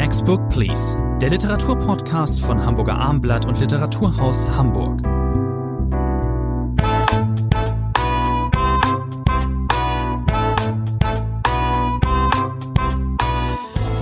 [0.00, 5.02] Next Book Please, der Literaturpodcast von Hamburger Armblatt und Literaturhaus Hamburg.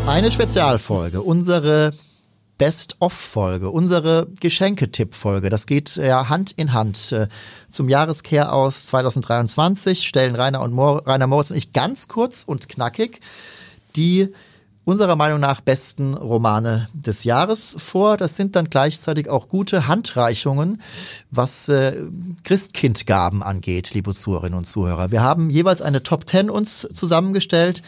[0.07, 1.91] Eine Spezialfolge, unsere
[2.59, 5.51] Best-of-Folge, unsere Geschenketipp-Folge.
[5.51, 7.11] Das geht ja Hand in Hand.
[7.11, 7.27] Äh,
[7.69, 12.69] zum Jahreskehr aus 2023 stellen Rainer und Mor Rainer Moritz und ich ganz kurz und
[12.69, 13.21] knackig
[13.97, 14.33] die
[14.89, 18.17] unserer Meinung nach besten Romane des Jahres vor.
[18.17, 20.81] Das sind dann gleichzeitig auch gute Handreichungen,
[21.31, 21.95] was äh,
[22.43, 25.11] Christkindgaben angeht, liebe Zuhörerinnen und Zuhörer.
[25.11, 27.83] Wir haben jeweils eine Top 10 uns zusammengestellt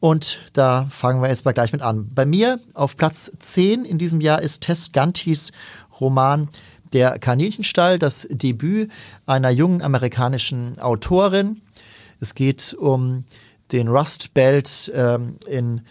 [0.00, 2.08] und da fangen wir jetzt mal gleich mit an.
[2.14, 5.52] Bei mir auf Platz 10 in diesem Jahr ist Tess Gantis
[6.00, 6.48] Roman
[6.94, 8.90] Der Kaninchenstall, das Debüt
[9.26, 11.60] einer jungen amerikanischen Autorin.
[12.20, 13.26] Es geht um
[13.70, 15.82] den Rust Belt ähm, in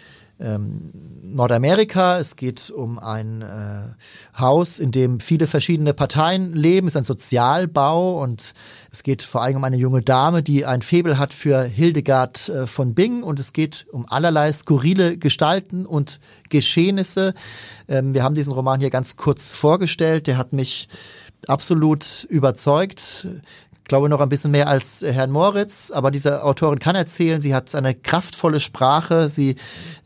[0.42, 0.92] ähm,
[1.24, 2.20] Nordamerika.
[2.20, 6.88] Es geht um ein äh, Haus, in dem viele verschiedene Parteien leben.
[6.88, 8.54] Es ist ein Sozialbau und
[8.92, 12.68] es geht vor allem um eine junge Dame, die ein Faible hat für Hildegard äh,
[12.68, 17.34] von Bing und es geht um allerlei skurrile Gestalten und Geschehnisse.
[17.88, 20.28] Ähm, wir haben diesen Roman hier ganz kurz vorgestellt.
[20.28, 20.90] Der hat mich
[21.48, 23.28] absolut überzeugt
[23.92, 27.76] glaube noch ein bisschen mehr als Herrn Moritz, aber diese Autorin kann erzählen, sie hat
[27.76, 29.56] eine kraftvolle Sprache, sie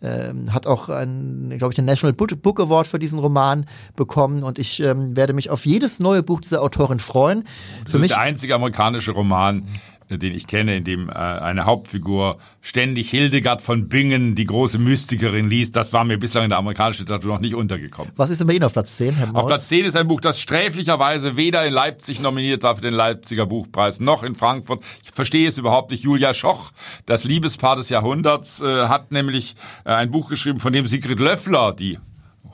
[0.02, 4.58] ähm, hat auch ein, glaube ich, den National Book Award für diesen Roman bekommen und
[4.58, 7.44] ich ähm, werde mich auf jedes neue Buch dieser Autorin freuen.
[7.84, 9.68] Das für ist mich der einzige amerikanische Roman,
[10.10, 15.50] den ich kenne, in dem äh, eine Hauptfigur ständig Hildegard von Bingen, die große Mystikerin,
[15.50, 15.76] liest.
[15.76, 18.12] Das war mir bislang in der amerikanischen Literatur noch nicht untergekommen.
[18.16, 19.44] Was ist denn bei Ihnen auf Platz 10, Herr Maus?
[19.44, 22.94] Auf Platz 10 ist ein Buch, das sträflicherweise weder in Leipzig nominiert war für den
[22.94, 24.84] Leipziger Buchpreis, noch in Frankfurt.
[25.04, 26.04] Ich verstehe es überhaupt nicht.
[26.04, 26.72] Julia Schoch,
[27.06, 31.74] das Liebespaar des Jahrhunderts, äh, hat nämlich äh, ein Buch geschrieben, von dem Sigrid Löffler,
[31.74, 31.98] die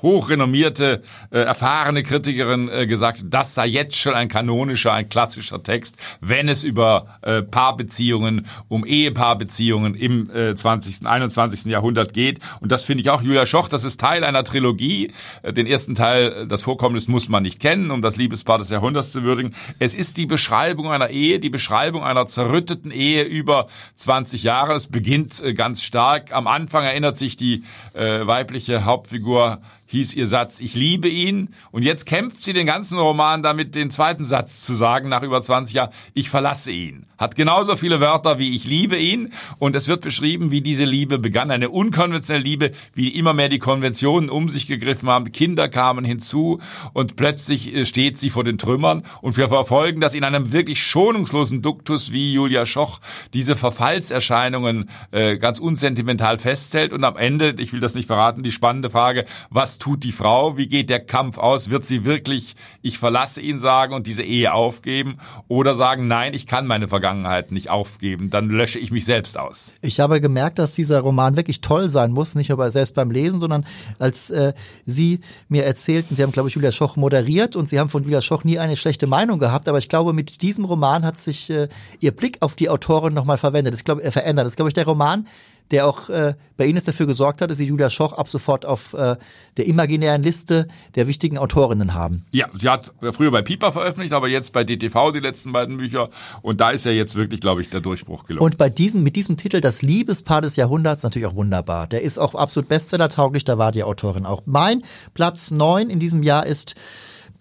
[0.01, 5.97] hochrenommierte, äh, erfahrene Kritikerin äh, gesagt, das sei jetzt schon ein kanonischer, ein klassischer Text,
[6.19, 11.65] wenn es über äh, Paarbeziehungen, um Ehepaarbeziehungen im äh, 20., 21.
[11.65, 12.39] Jahrhundert geht.
[12.59, 15.11] Und das finde ich auch, Julia Schoch, das ist Teil einer Trilogie.
[15.43, 18.69] Äh, den ersten Teil, äh, das Vorkommnis muss man nicht kennen, um das Liebespaar des
[18.69, 19.53] Jahrhunderts zu würdigen.
[19.79, 24.73] Es ist die Beschreibung einer Ehe, die Beschreibung einer zerrütteten Ehe über 20 Jahre.
[24.73, 26.33] Es beginnt äh, ganz stark.
[26.33, 29.61] Am Anfang erinnert sich die äh, weibliche Hauptfigur
[29.91, 31.49] hieß ihr Satz, ich liebe ihn.
[31.71, 35.41] Und jetzt kämpft sie den ganzen Roman damit, den zweiten Satz zu sagen, nach über
[35.41, 37.05] 20 Jahren, ich verlasse ihn.
[37.17, 39.33] Hat genauso viele Wörter wie ich liebe ihn.
[39.59, 41.51] Und es wird beschrieben, wie diese Liebe begann.
[41.51, 45.31] Eine unkonventionelle Liebe, wie immer mehr die Konventionen um sich gegriffen haben.
[45.33, 46.61] Kinder kamen hinzu
[46.93, 49.03] und plötzlich äh, steht sie vor den Trümmern.
[49.21, 53.01] Und wir verfolgen das in einem wirklich schonungslosen Duktus, wie Julia Schoch
[53.33, 56.93] diese Verfallserscheinungen äh, ganz unsentimental festhält.
[56.93, 60.55] Und am Ende, ich will das nicht verraten, die spannende Frage, was tut die Frau?
[60.57, 61.69] Wie geht der Kampf aus?
[61.69, 65.17] Wird sie wirklich, ich verlasse ihn sagen und diese Ehe aufgeben?
[65.47, 69.73] Oder sagen, nein, ich kann meine Vergangenheit nicht aufgeben, dann lösche ich mich selbst aus.
[69.81, 73.41] Ich habe gemerkt, dass dieser Roman wirklich toll sein muss, nicht nur selbst beim Lesen,
[73.41, 73.65] sondern
[73.99, 74.53] als äh,
[74.85, 75.19] Sie
[75.49, 78.43] mir erzählten, Sie haben, glaube ich, Julia Schoch moderiert und Sie haben von Julia Schoch
[78.43, 81.67] nie eine schlechte Meinung gehabt, aber ich glaube, mit diesem Roman hat sich äh,
[81.99, 83.73] Ihr Blick auf die Autorin nochmal verwendet.
[83.73, 84.45] Das, glaube, äh, verändert.
[84.45, 85.27] Das ist, glaube ich, der Roman,
[85.71, 88.93] der auch äh, bei Ihnen dafür gesorgt hat, dass Sie Julia Schoch ab sofort auf
[88.93, 89.15] äh,
[89.57, 92.25] der imaginären Liste der wichtigen Autorinnen haben.
[92.31, 96.09] Ja, sie hat früher bei Piper veröffentlicht, aber jetzt bei DTV die letzten beiden Bücher.
[96.41, 98.45] Und da ist ja jetzt wirklich, glaube ich, der Durchbruch gelungen.
[98.45, 101.87] Und bei diesem, mit diesem Titel, das Liebespaar des Jahrhunderts, natürlich auch wunderbar.
[101.87, 104.43] Der ist auch absolut Bestseller-tauglich, da war die Autorin auch.
[104.45, 104.83] Mein
[105.13, 106.75] Platz neun in diesem Jahr ist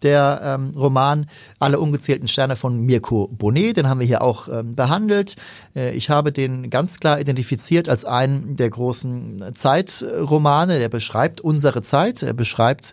[0.02, 1.26] der ähm, Roman
[1.58, 5.36] Alle ungezählten Sterne von Mirko Bonet, den haben wir hier auch ähm, behandelt.
[5.74, 10.78] Äh, ich habe den ganz klar identifiziert als einen der großen Zeitromane.
[10.78, 12.92] Der beschreibt unsere Zeit, er beschreibt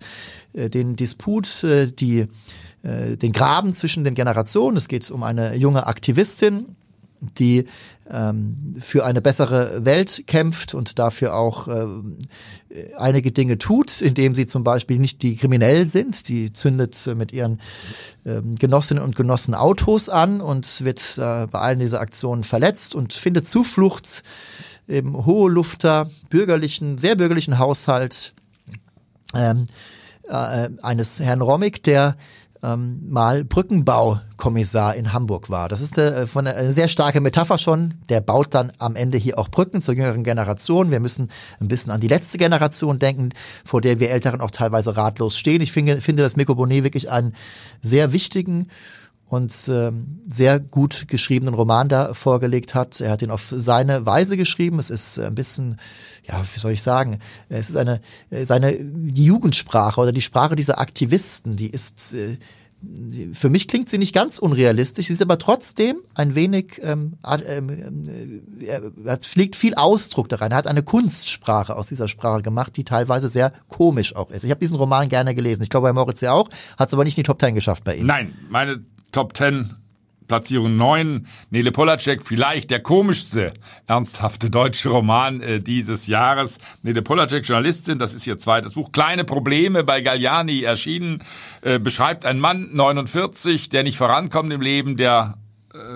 [0.53, 2.28] äh, den Disput, äh, die
[2.84, 4.78] äh, den Graben zwischen den Generationen.
[4.78, 6.76] Es geht um eine junge Aktivistin,
[7.19, 7.66] die
[8.09, 11.86] ähm, für eine bessere Welt kämpft und dafür auch äh,
[12.95, 17.59] einige Dinge tut, indem sie zum Beispiel nicht die kriminell sind, die zündet mit ihren
[18.25, 23.13] ähm, Genossinnen und Genossen Autos an und wird äh, bei allen dieser Aktionen verletzt und
[23.13, 24.24] findet Zuflucht
[24.88, 28.33] im Hohelufter, bürgerlichen, sehr bürgerlichen Haushalt
[29.33, 29.68] ähm,
[30.30, 32.15] äh, eines Herrn Rommig, der
[32.63, 35.69] ähm, mal Brückenbaukommissar in Hamburg war.
[35.69, 37.95] Das ist äh, von eine sehr starke Metapher schon.
[38.09, 40.92] Der baut dann am Ende hier auch Brücken zur jüngeren Generation.
[40.92, 43.30] Wir müssen ein bisschen an die letzte Generation denken,
[43.65, 45.62] vor der wir Älteren auch teilweise ratlos stehen.
[45.62, 47.33] Ich finde, finde dass Mirko Bonet wirklich einen
[47.81, 48.68] sehr wichtigen
[49.30, 53.01] und ähm, sehr gut geschriebenen Roman da vorgelegt hat.
[53.01, 54.80] Er hat ihn auf seine Weise geschrieben.
[54.80, 55.80] Es ist ein bisschen,
[56.27, 57.19] ja, wie soll ich sagen,
[57.50, 58.01] es ist eine,
[58.44, 62.38] seine, die Jugendsprache oder die Sprache dieser Aktivisten, die ist, äh,
[63.33, 67.13] für mich klingt sie nicht ganz unrealistisch, sie ist aber trotzdem ein wenig, ähm,
[67.47, 67.69] ähm,
[68.62, 70.51] äh, er fliegt viel Ausdruck da rein.
[70.51, 74.44] Er hat eine Kunstsprache aus dieser Sprache gemacht, die teilweise sehr komisch auch ist.
[74.44, 75.63] Ich habe diesen Roman gerne gelesen.
[75.63, 77.83] Ich glaube bei Moritz ja auch, hat es aber nicht in die Top Ten geschafft
[77.83, 78.06] bei ihm.
[78.06, 79.75] Nein, meine Top Ten
[80.27, 83.53] Platzierung 9, Nele Polacek, vielleicht der komischste
[83.88, 86.57] ernsthafte deutsche Roman äh, dieses Jahres.
[86.83, 88.91] Nele Polacek, Journalistin, das ist ihr zweites Buch.
[88.91, 91.24] Kleine Probleme bei Galliani erschienen,
[91.62, 95.38] äh, beschreibt einen Mann, 49, der nicht vorankommt im Leben, der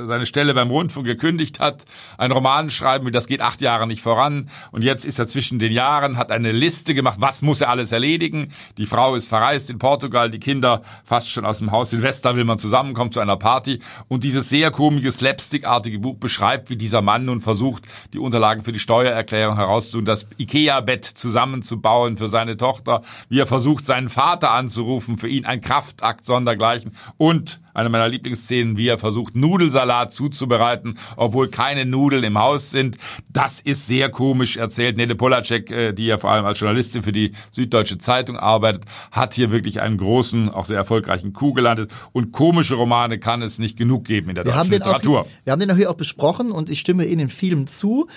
[0.05, 1.85] seine Stelle beim Rundfunk gekündigt hat,
[2.17, 5.59] einen Roman schreiben will, das geht acht Jahre nicht voran und jetzt ist er zwischen
[5.59, 8.51] den Jahren, hat eine Liste gemacht, was muss er alles erledigen.
[8.77, 11.89] Die Frau ist verreist in Portugal, die Kinder fast schon aus dem Haus.
[11.89, 16.77] Silvester will man zusammenkommen zu einer Party und dieses sehr komische, slapstickartige Buch beschreibt, wie
[16.77, 17.83] dieser Mann nun versucht,
[18.13, 23.85] die Unterlagen für die Steuererklärung herauszutun, das Ikea-Bett zusammenzubauen für seine Tochter, wie er versucht,
[23.85, 29.35] seinen Vater anzurufen, für ihn ein Kraftakt sondergleichen und eine meiner Lieblingsszenen, wie er versucht,
[29.35, 32.97] Nudelsalat zuzubereiten, obwohl keine Nudeln im Haus sind.
[33.29, 34.97] Das ist sehr komisch erzählt.
[34.97, 39.33] Nele Polacek, äh, die ja vor allem als Journalistin für die Süddeutsche Zeitung arbeitet, hat
[39.33, 41.91] hier wirklich einen großen, auch sehr erfolgreichen Coup gelandet.
[42.11, 45.21] Und komische Romane kann es nicht genug geben in der wir deutschen Literatur.
[45.21, 48.07] Auch, wir haben den auch hier auch besprochen und ich stimme Ihnen in vielem zu.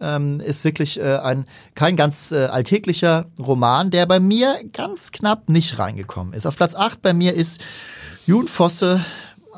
[0.00, 5.50] Ähm, ist wirklich äh, ein kein ganz äh, alltäglicher Roman, der bei mir ganz knapp
[5.50, 6.46] nicht reingekommen ist.
[6.46, 7.60] Auf Platz 8 bei mir ist
[8.30, 9.04] Jun Fosse,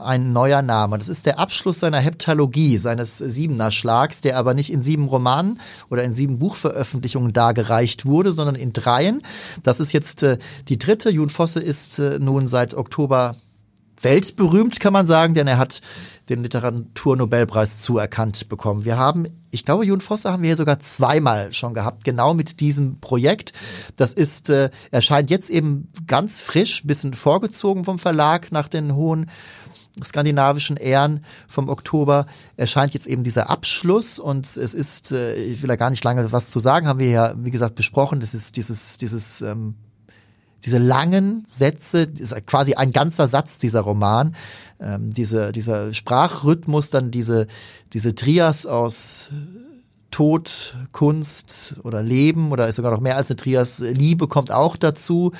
[0.03, 0.97] ein neuer Name.
[0.97, 5.61] Das ist der Abschluss seiner Heptalogie, seines Siebener Schlags, der aber nicht in sieben Romanen
[5.91, 9.21] oder in sieben Buchveröffentlichungen dargereicht wurde, sondern in dreien.
[9.63, 10.39] Das ist jetzt äh,
[10.71, 11.11] die dritte.
[11.11, 13.37] Jun Fosse ist äh, nun seit Oktober
[14.01, 15.83] weltberühmt, kann man sagen, denn er hat
[16.37, 18.85] den Literaturnobelpreis zuerkannt bekommen.
[18.85, 22.61] Wir haben, ich glaube, Jun Fosse haben wir hier sogar zweimal schon gehabt, genau mit
[22.61, 23.53] diesem Projekt.
[23.97, 29.31] Das ist, äh, erscheint jetzt eben ganz frisch, bisschen vorgezogen vom Verlag nach den hohen
[30.03, 32.27] skandinavischen Ehren vom Oktober
[32.57, 36.33] erscheint jetzt eben dieser Abschluss und es ist, äh, ich will da gar nicht lange
[36.33, 39.75] was zu sagen, haben wir ja, wie gesagt, besprochen, das ist dieses, dieses ähm,
[40.65, 42.09] diese langen Sätze,
[42.47, 44.35] quasi ein ganzer Satz dieser Roman,
[44.81, 47.47] ähm, diese, dieser Sprachrhythmus, dann diese,
[47.93, 49.31] diese Trias aus
[50.13, 53.81] Tod, Kunst oder Leben oder ist sogar noch mehr als eine Trias.
[53.81, 55.33] Liebe kommt auch dazu.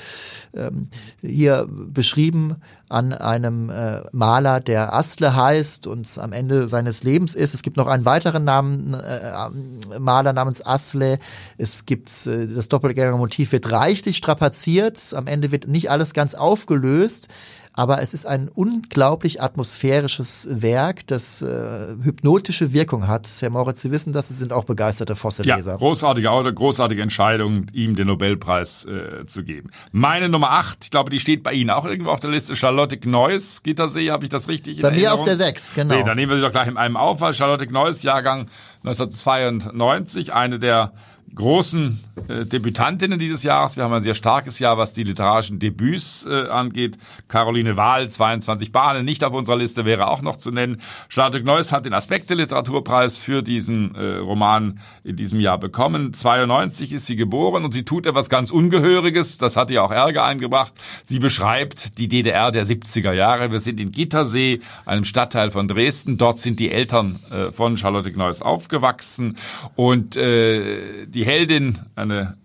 [0.53, 0.87] Ähm,
[1.21, 2.57] hier beschrieben
[2.89, 7.53] an einem äh, Maler, der Astle heißt und am Ende seines Lebens ist.
[7.53, 11.19] Es gibt noch einen weiteren Namen, äh, Maler namens Asle.
[11.57, 15.13] Es gibt äh, das Doppelgänger-Motiv wird reichlich strapaziert.
[15.15, 17.29] Am Ende wird nicht alles ganz aufgelöst
[17.73, 23.27] aber es ist ein unglaublich atmosphärisches Werk, das äh, hypnotische Wirkung hat.
[23.39, 25.71] Herr Moritz, Sie wissen das, Sie sind auch begeisterte Fosse-Leser.
[25.71, 29.71] Ja, großartige großartige Entscheidung, ihm den Nobelpreis äh, zu geben.
[29.91, 32.97] Meine Nummer acht, ich glaube, die steht bei Ihnen auch irgendwo auf der Liste, Charlotte
[32.97, 35.95] Gneuss, Gittersee, habe ich das richtig Bei mir auf der sechs, genau.
[35.95, 38.47] Nee, dann nehmen wir sie doch gleich in einem auf, weil Charlotte Gneuss, Jahrgang
[38.83, 40.93] 1992, eine der
[41.35, 43.75] großen äh, Debütantinnen dieses Jahres.
[43.75, 46.97] Wir haben ein sehr starkes Jahr, was die literarischen Debüts äh, angeht.
[47.27, 50.81] Caroline Wahl, 22 Bahnen, nicht auf unserer Liste, wäre auch noch zu nennen.
[51.09, 56.13] Charlotte Gneuss hat den Aspekte-Literaturpreis für diesen äh, Roman in diesem Jahr bekommen.
[56.13, 59.39] 92 ist sie geboren und sie tut etwas ganz Ungehöriges.
[59.39, 60.73] Das hat ihr auch Ärger eingebracht.
[61.03, 63.51] Sie beschreibt die DDR der 70er Jahre.
[63.51, 66.17] Wir sind in Gittersee, einem Stadtteil von Dresden.
[66.17, 69.37] Dort sind die Eltern äh, von Charlotte Gneuss aufgewachsen
[69.75, 72.37] und äh, die Heldin, eine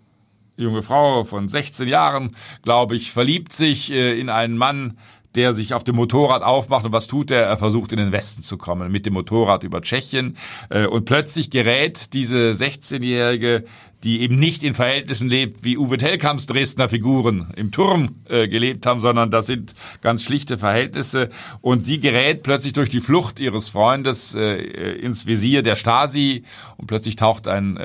[0.59, 4.99] junge Frau von 16 Jahren, glaube ich, verliebt sich äh, in einen Mann,
[5.35, 6.85] der sich auf dem Motorrad aufmacht.
[6.85, 7.45] Und was tut er?
[7.45, 10.37] Er versucht in den Westen zu kommen mit dem Motorrad über Tschechien.
[10.69, 13.65] Äh, und plötzlich gerät diese 16-jährige,
[14.03, 18.85] die eben nicht in Verhältnissen lebt, wie Uwe Tellkamps Dresdner Figuren im Turm äh, gelebt
[18.87, 21.29] haben, sondern das sind ganz schlichte Verhältnisse.
[21.61, 26.45] Und sie gerät plötzlich durch die Flucht ihres Freundes ins Visier der Stasi.
[26.79, 27.79] Und plötzlich taucht ein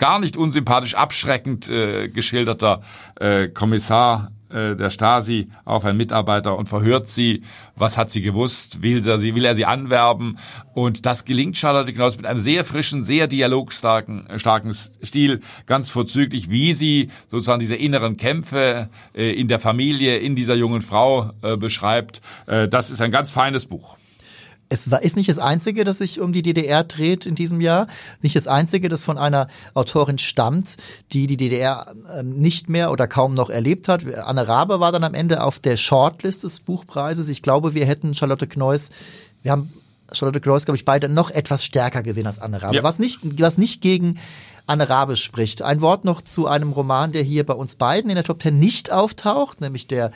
[0.00, 2.80] gar nicht unsympathisch abschreckend äh, geschilderter
[3.20, 7.42] äh, Kommissar äh, der Stasi auf einen Mitarbeiter und verhört sie.
[7.76, 8.82] Was hat sie gewusst?
[8.82, 10.38] Will er sie, will er sie anwerben?
[10.72, 15.90] Und das gelingt Charlotte Knauss mit einem sehr frischen, sehr dialogstarken äh, starken Stil, ganz
[15.90, 21.32] vorzüglich, wie sie sozusagen diese inneren Kämpfe äh, in der Familie, in dieser jungen Frau
[21.42, 22.22] äh, beschreibt.
[22.46, 23.98] Äh, das ist ein ganz feines Buch.
[24.70, 27.88] Es war, ist nicht das einzige, das sich um die DDR dreht in diesem Jahr.
[28.22, 30.76] Nicht das einzige, das von einer Autorin stammt,
[31.12, 34.06] die die DDR ähm, nicht mehr oder kaum noch erlebt hat.
[34.14, 37.28] Anne Rabe war dann am Ende auf der Shortlist des Buchpreises.
[37.28, 38.90] Ich glaube, wir hätten Charlotte Kneuss,
[39.42, 39.72] wir haben
[40.12, 42.76] Charlotte Kneuss, glaube ich, beide noch etwas stärker gesehen als Anne Rabe.
[42.76, 42.82] Ja.
[42.82, 44.18] Was nicht, was nicht gegen
[44.66, 45.62] Anne Rabe spricht.
[45.62, 48.58] Ein Wort noch zu einem Roman, der hier bei uns beiden in der Top Ten
[48.58, 50.10] nicht auftaucht, nämlich der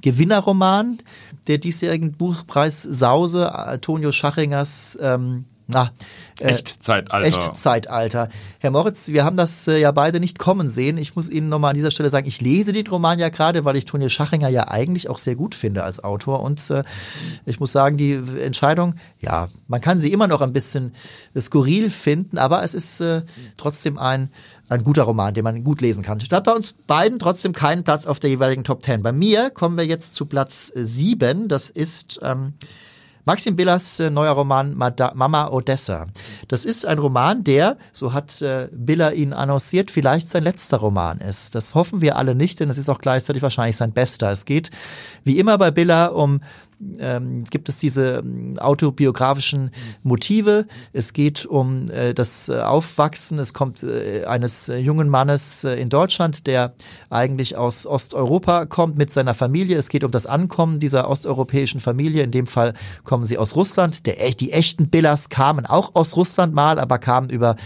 [0.00, 0.98] Gewinnerroman
[1.46, 5.92] der diesjährigen Buchpreis Sause, Antonio Schachingers ähm, na,
[6.40, 7.28] äh, Echtzeitalter.
[7.28, 8.28] Echtzeitalter.
[8.58, 10.96] Herr Moritz, wir haben das äh, ja beide nicht kommen sehen.
[10.96, 13.76] Ich muss Ihnen nochmal an dieser Stelle sagen, ich lese den Roman ja gerade, weil
[13.76, 16.42] ich Tonio Schachinger ja eigentlich auch sehr gut finde als Autor.
[16.42, 16.84] Und äh,
[17.44, 20.94] ich muss sagen, die Entscheidung, ja, man kann sie immer noch ein bisschen
[21.38, 23.22] skurril finden, aber es ist äh,
[23.58, 24.30] trotzdem ein
[24.70, 26.20] ein guter Roman, den man gut lesen kann.
[26.20, 29.02] Statt bei uns beiden trotzdem keinen Platz auf der jeweiligen Top Ten.
[29.02, 31.48] Bei mir kommen wir jetzt zu Platz sieben.
[31.48, 32.52] Das ist ähm,
[33.28, 36.06] Maxim Billers äh, neuer Roman Mama Odessa.
[36.48, 41.18] Das ist ein Roman, der, so hat äh, Biller ihn annonciert, vielleicht sein letzter Roman
[41.18, 41.54] ist.
[41.54, 44.32] Das hoffen wir alle nicht, denn es ist auch gleichzeitig wahrscheinlich sein bester.
[44.32, 44.70] Es geht
[45.24, 46.40] wie immer bei Biller um
[47.00, 49.70] ähm, gibt es diese ähm, autobiografischen
[50.02, 50.66] Motive.
[50.92, 53.38] Es geht um äh, das äh, Aufwachsen.
[53.38, 56.74] Es kommt äh, eines äh, jungen Mannes äh, in Deutschland, der
[57.10, 59.76] eigentlich aus Osteuropa kommt mit seiner Familie.
[59.76, 62.22] Es geht um das Ankommen dieser osteuropäischen Familie.
[62.22, 64.06] In dem Fall kommen sie aus Russland.
[64.06, 67.56] Der, die echten Billas kamen auch aus Russland mal, aber kamen über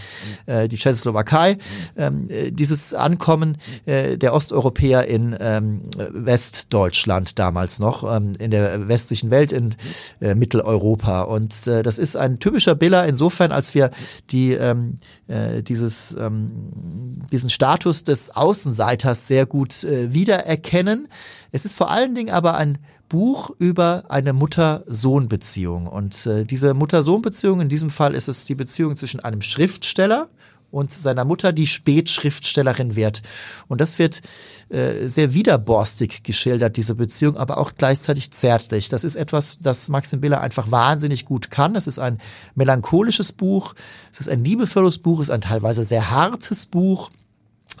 [0.47, 1.57] äh, die Tschechoslowakei.
[1.95, 8.87] Ähm, äh, dieses Ankommen äh, der Osteuropäer in ähm, Westdeutschland damals noch, ähm, in der
[8.87, 9.75] West westlichen Welt in
[10.21, 11.23] äh, Mitteleuropa.
[11.23, 13.91] Und äh, das ist ein typischer Biller insofern, als wir
[14.29, 21.09] die ähm, äh, dieses ähm, diesen Status des Außenseiters sehr gut äh, wiedererkennen.
[21.51, 22.77] Es ist vor allen Dingen aber ein
[23.09, 25.87] Buch über eine Mutter-Sohn-Beziehung.
[25.87, 30.29] Und äh, diese Mutter-Sohn-Beziehung, in diesem Fall ist es die Beziehung zwischen einem Schriftsteller
[30.73, 33.21] und seiner Mutter, die Spätschriftstellerin wird.
[33.67, 34.21] Und das wird
[34.69, 38.89] äh, sehr widerborstig geschildert, diese Beziehung, aber auch gleichzeitig zärtlich.
[38.89, 41.75] Das ist etwas, das Maxim Biller einfach wahnsinnig gut kann.
[41.75, 42.17] Es ist ein
[42.55, 43.75] melancholisches Buch,
[44.11, 47.11] es ist ein liebevolles Buch, es ist ein teilweise sehr hartes Buch.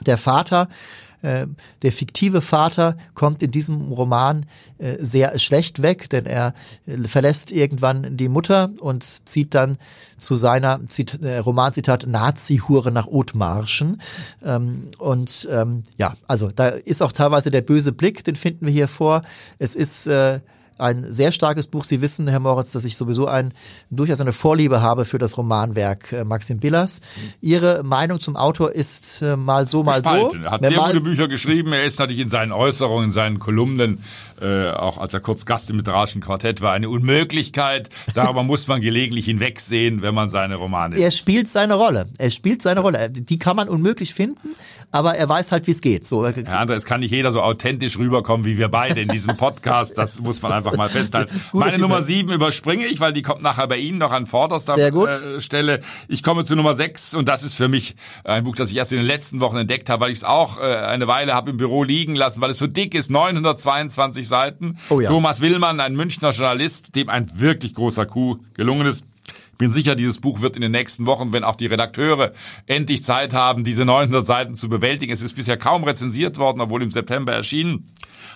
[0.05, 0.69] Der Vater
[1.23, 1.47] äh,
[1.81, 4.45] der fiktive Vater kommt in diesem Roman
[4.77, 6.53] äh, sehr schlecht weg, denn er
[6.85, 9.77] äh, verlässt irgendwann die Mutter und zieht dann
[10.17, 14.01] zu seiner Zit äh, Romanzitat Nazi-Hure nach Othmarschen.
[14.43, 18.73] Ähm, und ähm, ja, also da ist auch teilweise der böse Blick, den finden wir
[18.73, 19.23] hier vor.
[19.59, 20.39] Es ist äh,
[20.77, 21.83] ein sehr starkes Buch.
[21.83, 23.53] Sie wissen, Herr Moritz, dass ich sowieso ein,
[23.89, 27.01] durchaus eine Vorliebe habe für das Romanwerk äh, Maxim Billers.
[27.41, 30.41] Ihre Meinung zum Autor ist äh, mal so, mal Gespalten.
[30.41, 30.45] so.
[30.45, 31.73] Er hat sehr gute Bücher geschrieben.
[31.73, 34.03] Er ist natürlich in seinen Äußerungen, in seinen Kolumnen,
[34.41, 37.89] äh, auch als er kurz Gast im literarischen Quartett war, eine Unmöglichkeit.
[38.13, 42.07] Darüber muss man gelegentlich hinwegsehen, wenn man seine Romane Er spielt seine Rolle.
[42.17, 43.09] Er spielt seine Rolle.
[43.09, 44.55] Die kann man unmöglich finden,
[44.93, 46.05] aber er weiß halt, wie es geht.
[46.05, 46.23] So.
[46.25, 49.97] Herr André, es kann nicht jeder so authentisch rüberkommen wie wir beide in diesem Podcast.
[49.97, 51.41] Das muss man einfach mal festhalten.
[51.51, 54.77] Gut, Meine Nummer sieben überspringe ich, weil die kommt nachher bei Ihnen noch an vorderster
[54.77, 55.79] äh, Stelle.
[56.07, 58.91] Ich komme zu Nummer sechs und das ist für mich ein Buch, das ich erst
[58.91, 61.57] in den letzten Wochen entdeckt habe, weil ich es auch äh, eine Weile habe im
[61.57, 64.77] Büro liegen lassen, weil es so dick ist, 922 Seiten.
[64.91, 65.09] Oh ja.
[65.09, 69.05] Thomas Willmann, ein Münchner Journalist, dem ein wirklich großer Coup gelungen ist
[69.57, 72.33] bin sicher, dieses Buch wird in den nächsten Wochen, wenn auch die Redakteure
[72.65, 75.11] endlich Zeit haben, diese 900 Seiten zu bewältigen.
[75.11, 77.89] Es ist bisher kaum rezensiert worden, obwohl im September erschienen.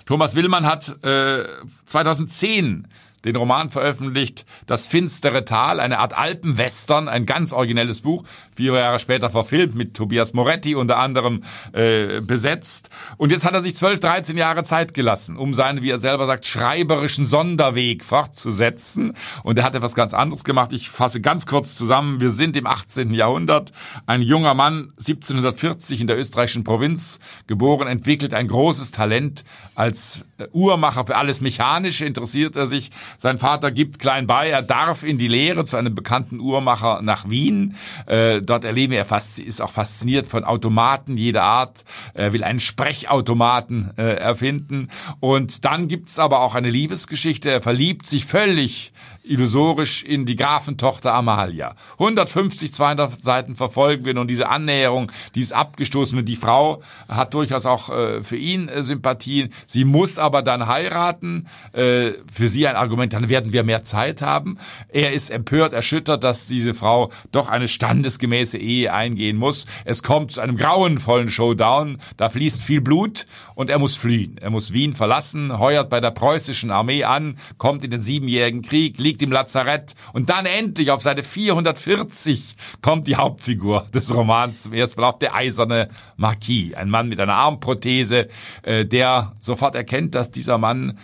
[0.05, 1.43] Thomas Willmann hat äh,
[1.85, 2.87] 2010
[3.25, 8.23] den Roman veröffentlicht, Das finstere Tal, eine Art Alpenwestern, ein ganz originelles Buch,
[8.55, 11.43] vier Jahre später verfilmt, mit Tobias Moretti unter anderem
[11.73, 12.89] äh, besetzt.
[13.17, 16.27] Und jetzt hat er sich zwölf, dreizehn Jahre Zeit gelassen, um seinen, wie er selber
[16.27, 19.13] sagt, schreiberischen Sonderweg fortzusetzen.
[19.43, 20.71] Und er hat etwas ganz anderes gemacht.
[20.73, 22.21] Ich fasse ganz kurz zusammen.
[22.21, 23.13] Wir sind im 18.
[23.13, 23.71] Jahrhundert.
[24.05, 29.43] Ein junger Mann, 1740 in der österreichischen Provinz geboren, entwickelt ein großes Talent
[29.75, 35.03] als Uhrmacher für alles Mechanische, interessiert er sich sein Vater gibt klein bei, er darf
[35.03, 37.75] in die Lehre zu einem bekannten Uhrmacher nach Wien.
[38.05, 41.83] Äh, dort erleben er fast, ist auch fasziniert von Automaten jeder Art.
[42.13, 44.89] Er will einen Sprechautomaten äh, erfinden.
[45.19, 47.49] Und dann gibt's aber auch eine Liebesgeschichte.
[47.49, 48.91] Er verliebt sich völlig
[49.29, 51.75] illusorisch in die Grafentochter Amalia.
[51.93, 56.23] 150, 200 Seiten verfolgen wir nun diese Annäherung, dieses Abgestoßene.
[56.23, 59.53] Die Frau hat durchaus auch äh, für ihn äh, Sympathien.
[59.65, 61.47] Sie muss aber dann heiraten.
[61.73, 64.57] Äh, für sie ein Argument, dann werden wir mehr Zeit haben.
[64.89, 69.65] Er ist empört, erschüttert, dass diese Frau doch eine standesgemäße Ehe eingehen muss.
[69.85, 71.97] Es kommt zu einem grauenvollen Showdown.
[72.17, 74.37] Da fließt viel Blut und er muss fliehen.
[74.39, 78.97] Er muss Wien verlassen, heuert bei der preußischen Armee an, kommt in den siebenjährigen Krieg,
[78.99, 79.95] liegt liegt im Lazarett.
[80.13, 85.19] Und dann endlich auf Seite 440 kommt die Hauptfigur des Romans zum ersten Mal auf,
[85.19, 86.75] der eiserne Marquis.
[86.75, 88.27] Ein Mann mit einer Armprothese,
[88.63, 90.97] äh, der sofort erkennt, dass dieser Mann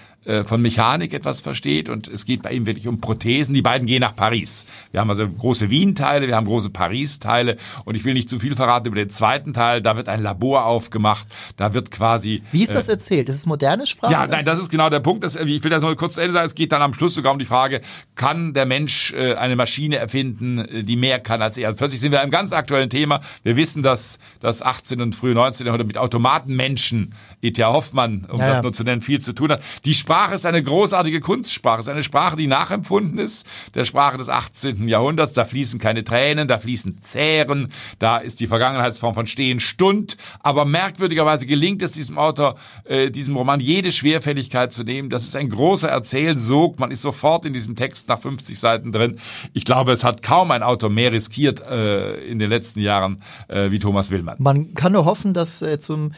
[0.46, 3.54] von Mechanik etwas versteht und es geht bei ihm wirklich um Prothesen.
[3.54, 4.66] Die beiden gehen nach Paris.
[4.92, 8.56] Wir haben also große Wien-Teile, wir haben große Paris-Teile und ich will nicht zu viel
[8.56, 9.82] verraten über den zweiten Teil.
[9.82, 11.28] Da wird ein Labor aufgemacht,
[11.58, 12.44] da wird quasi...
[12.52, 13.30] Wie ist das äh, erzählt?
[13.30, 14.12] Das ist moderne Sprache?
[14.12, 15.24] Ja, nein, das ist genau der Punkt.
[15.24, 16.48] Das, ich will das nur kurz zu Ende sagen.
[16.48, 17.82] Es geht dann am Schluss sogar um die Frage,
[18.16, 21.68] kann der Mensch äh, eine Maschine erfinden, äh, die mehr kann als er?
[21.68, 23.22] Also plötzlich sind wir einem ganz aktuellen Thema.
[23.44, 25.02] Wir wissen, dass das 18.
[25.02, 25.66] und frühe 19.
[25.66, 27.74] Jahrhundert mit Automatenmenschen, E.T.A.
[27.74, 29.62] Hoffmann, um ja, das nur zu nennen, viel zu tun hat.
[29.84, 33.46] Die Sprache ist eine großartige Kunstsprache, es ist eine Sprache, die nachempfunden ist,
[33.76, 34.88] der Sprache des 18.
[34.88, 35.34] Jahrhunderts.
[35.34, 40.16] Da fließen keine Tränen, da fließen Zähren, da ist die Vergangenheitsform von Stehen Stund.
[40.40, 45.10] Aber merkwürdigerweise gelingt es diesem Autor, äh, diesem Roman jede Schwerfälligkeit zu nehmen.
[45.10, 46.80] Das ist ein großer Erzählsog.
[46.80, 49.20] Man ist sofort in diesem Text nach 50 Seiten drin.
[49.54, 53.70] Ich glaube, es hat kaum ein Autor mehr riskiert äh, in den letzten Jahren äh,
[53.70, 54.38] wie Thomas Willmann.
[54.40, 56.14] Man kann nur hoffen, dass äh, zum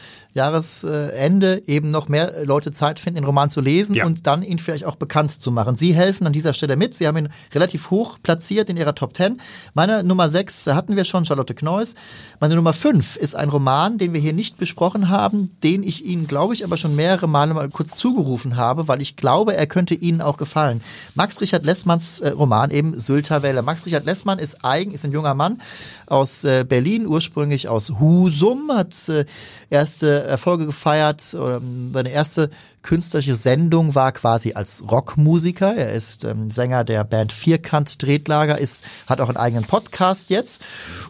[1.16, 4.06] Jahresende eben noch mehr Leute Zeit finden, den Roman zu lesen ja.
[4.06, 5.76] und dann ihn vielleicht auch bekannt zu machen.
[5.76, 6.94] Sie helfen an dieser Stelle mit.
[6.94, 9.40] Sie haben ihn relativ hoch platziert in ihrer Top 10.
[9.74, 11.94] Meine Nummer 6 hatten wir schon, Charlotte Kneuss.
[12.40, 16.26] Meine Nummer 5 ist ein Roman, den wir hier nicht besprochen haben, den ich Ihnen,
[16.26, 19.94] glaube ich, aber schon mehrere Male mal kurz zugerufen habe, weil ich glaube, er könnte
[19.94, 20.82] Ihnen auch gefallen.
[21.14, 23.62] Max Richard Lessmanns äh, Roman eben Sylter Welle.
[23.62, 25.60] Max Richard Lessmann ist eigen, ist ein junger Mann
[26.06, 29.24] aus äh, Berlin, ursprünglich aus Husum, hat äh,
[29.70, 32.50] erste Erfolge gefeiert, seine erste
[32.82, 35.74] künstlerische Sendung war quasi als Rockmusiker.
[35.74, 40.62] Er ist ähm, Sänger der Band Vierkant Tretlager, ist, hat auch einen eigenen Podcast jetzt.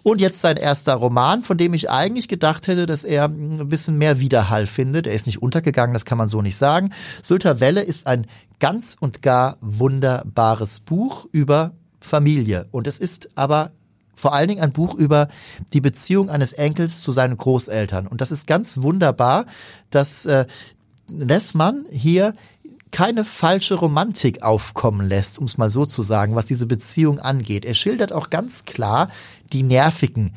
[0.02, 3.98] Und jetzt sein erster Roman, von dem ich eigentlich gedacht hätte, dass er ein bisschen
[3.98, 5.06] mehr Widerhall findet.
[5.06, 6.90] Er ist nicht untergegangen, das kann man so nicht sagen.
[7.22, 8.26] Sylter Welle ist ein
[8.58, 12.66] ganz und gar wunderbares Buch über Familie.
[12.70, 13.72] Und es ist aber
[14.16, 15.28] vor allen Dingen ein Buch über
[15.72, 18.08] die Beziehung eines Enkels zu seinen Großeltern.
[18.08, 19.46] Und das ist ganz wunderbar,
[19.90, 20.46] dass äh,
[21.08, 22.34] Lessmann hier
[22.90, 27.64] keine falsche Romantik aufkommen lässt, um es mal so zu sagen, was diese Beziehung angeht.
[27.64, 29.10] Er schildert auch ganz klar
[29.52, 30.34] die nervigen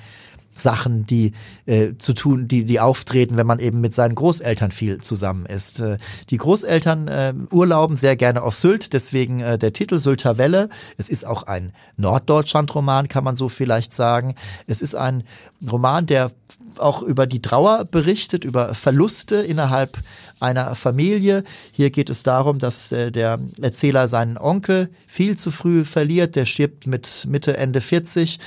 [0.51, 1.33] Sachen, die
[1.65, 5.79] äh, zu tun, die die auftreten, wenn man eben mit seinen Großeltern viel zusammen ist.
[5.79, 5.97] Äh,
[6.29, 10.69] die Großeltern äh, urlauben sehr gerne auf Sylt, deswegen äh, der Titel Sylter Welle.
[10.97, 14.35] Es ist auch ein Norddeutschland-Roman, kann man so vielleicht sagen.
[14.67, 15.23] Es ist ein
[15.69, 16.31] Roman, der
[16.77, 19.97] auch über die Trauer berichtet, über Verluste innerhalb
[20.39, 21.43] einer Familie.
[21.71, 26.35] Hier geht es darum, dass äh, der Erzähler seinen Onkel viel zu früh verliert.
[26.35, 28.39] Der stirbt mit Mitte, Ende 40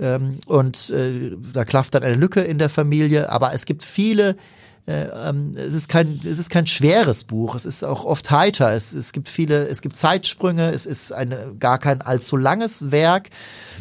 [0.00, 3.30] ähm, und äh, da klafft dann eine Lücke in der Familie.
[3.30, 4.36] Aber es gibt viele
[4.86, 7.56] äh, ähm, es ist kein, es ist kein schweres Buch.
[7.56, 8.72] Es ist auch oft heiter.
[8.72, 10.70] Es, es gibt viele, es gibt Zeitsprünge.
[10.70, 13.30] Es ist eine, gar kein allzu langes Werk.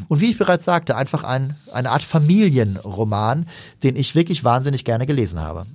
[0.08, 3.46] Und wie ich bereits sagte, einfach ein, eine Art Familienroman,
[3.84, 5.66] den ich wirklich wahnsinnig gerne gelesen habe.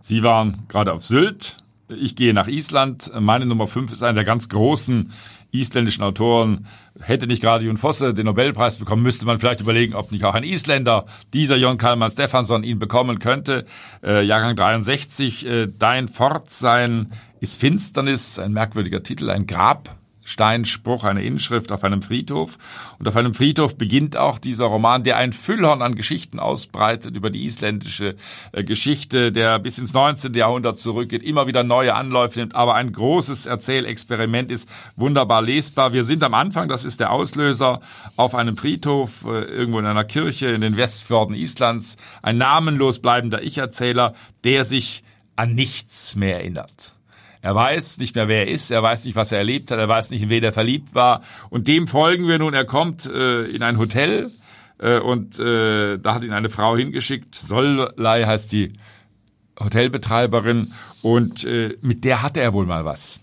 [0.00, 1.58] Sie waren gerade auf Sylt.
[1.88, 3.12] Ich gehe nach Island.
[3.20, 5.12] Meine Nummer 5 ist einer der ganz großen
[5.52, 6.66] isländischen Autoren.
[7.00, 10.34] Hätte nicht gerade Jon Fosse den Nobelpreis bekommen, müsste man vielleicht überlegen, ob nicht auch
[10.34, 13.64] ein Isländer, dieser Jon Kalman Stefansson, ihn bekommen könnte.
[14.02, 21.22] Äh, Jahrgang 63, äh, Dein Fortsein ist Finsternis, ein merkwürdiger Titel, ein Grab Steinspruch, eine
[21.22, 22.58] Inschrift auf einem Friedhof.
[22.98, 27.30] Und auf einem Friedhof beginnt auch dieser Roman, der ein Füllhorn an Geschichten ausbreitet über
[27.30, 28.16] die isländische
[28.52, 30.34] äh, Geschichte, der bis ins 19.
[30.34, 35.92] Jahrhundert zurückgeht, immer wieder neue Anläufe nimmt, aber ein großes Erzählexperiment ist, wunderbar lesbar.
[35.92, 37.80] Wir sind am Anfang, das ist der Auslöser,
[38.16, 43.42] auf einem Friedhof, äh, irgendwo in einer Kirche in den Westfjorden Islands, ein namenlos bleibender
[43.42, 45.02] Ich-Erzähler, der sich
[45.36, 46.94] an nichts mehr erinnert.
[47.42, 49.88] Er weiß nicht mehr, wer er ist, er weiß nicht, was er erlebt hat, er
[49.88, 51.22] weiß nicht, in wen er verliebt war.
[51.50, 52.54] Und dem folgen wir nun.
[52.54, 54.30] Er kommt äh, in ein Hotel
[54.78, 57.34] äh, und äh, da hat ihn eine Frau hingeschickt.
[57.34, 58.72] Sollei heißt die
[59.58, 63.20] Hotelbetreiberin und äh, mit der hatte er wohl mal was.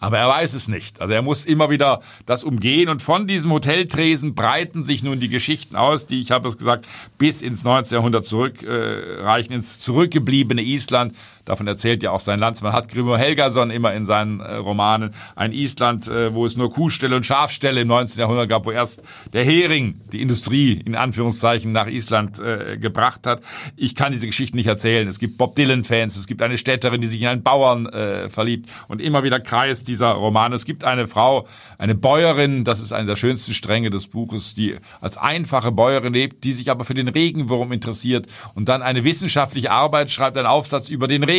[0.00, 1.00] Aber er weiß es nicht.
[1.00, 5.28] Also er muss immer wieder das umgehen und von diesem Hoteltresen breiten sich nun die
[5.28, 6.86] Geschichten aus, die, ich habe es gesagt,
[7.18, 7.96] bis ins 19.
[7.96, 11.16] Jahrhundert zurückreichen, äh, ins zurückgebliebene Island.
[11.48, 15.14] Davon erzählt ja auch sein Landsmann, hat Grimur Helgason immer in seinen äh, Romanen.
[15.34, 18.20] Ein Island, äh, wo es nur Kuhställe und Schafställe im 19.
[18.20, 23.40] Jahrhundert gab, wo erst der Hering die Industrie in Anführungszeichen nach Island äh, gebracht hat.
[23.76, 25.08] Ich kann diese Geschichten nicht erzählen.
[25.08, 28.68] Es gibt Bob Dylan-Fans, es gibt eine Städterin, die sich in einen Bauern äh, verliebt
[28.88, 30.52] und immer wieder kreist dieser Roman.
[30.52, 34.76] Es gibt eine Frau, eine Bäuerin, das ist eine der schönsten Stränge des Buches, die
[35.00, 39.70] als einfache Bäuerin lebt, die sich aber für den Regenwurm interessiert und dann eine wissenschaftliche
[39.70, 41.37] Arbeit schreibt, einen Aufsatz über den Regenwurm.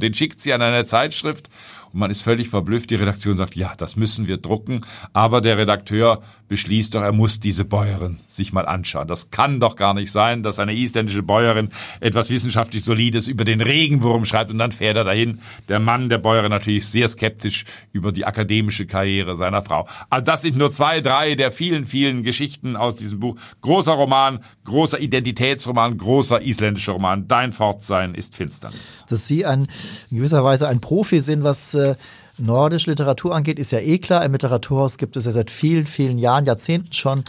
[0.00, 1.48] Den schickt sie an eine Zeitschrift
[1.92, 2.90] und man ist völlig verblüfft.
[2.90, 4.82] Die Redaktion sagt, ja, das müssen wir drucken,
[5.12, 9.06] aber der Redakteur beschließt doch, er muss diese Bäuerin sich mal anschauen.
[9.06, 11.68] Das kann doch gar nicht sein, dass eine isländische Bäuerin
[12.00, 15.38] etwas wissenschaftlich Solides über den Regenwurm schreibt und dann fährt er dahin.
[15.68, 19.86] Der Mann der Bäuerin natürlich sehr skeptisch über die akademische Karriere seiner Frau.
[20.10, 23.36] Also das sind nur zwei, drei der vielen, vielen Geschichten aus diesem Buch.
[23.60, 27.28] Großer Roman, großer Identitätsroman, großer isländischer Roman.
[27.28, 29.06] Dein Fortsein ist Finsternis.
[29.08, 29.68] Dass Sie ein,
[30.10, 31.94] in gewisser Weise ein Profi sind, was äh,
[32.40, 34.24] nordische Literatur angeht, ist ja eh klar.
[34.24, 37.24] Im Literaturhaus gibt es ja seit vielen, vielen Jahren, Jahrzehnten schon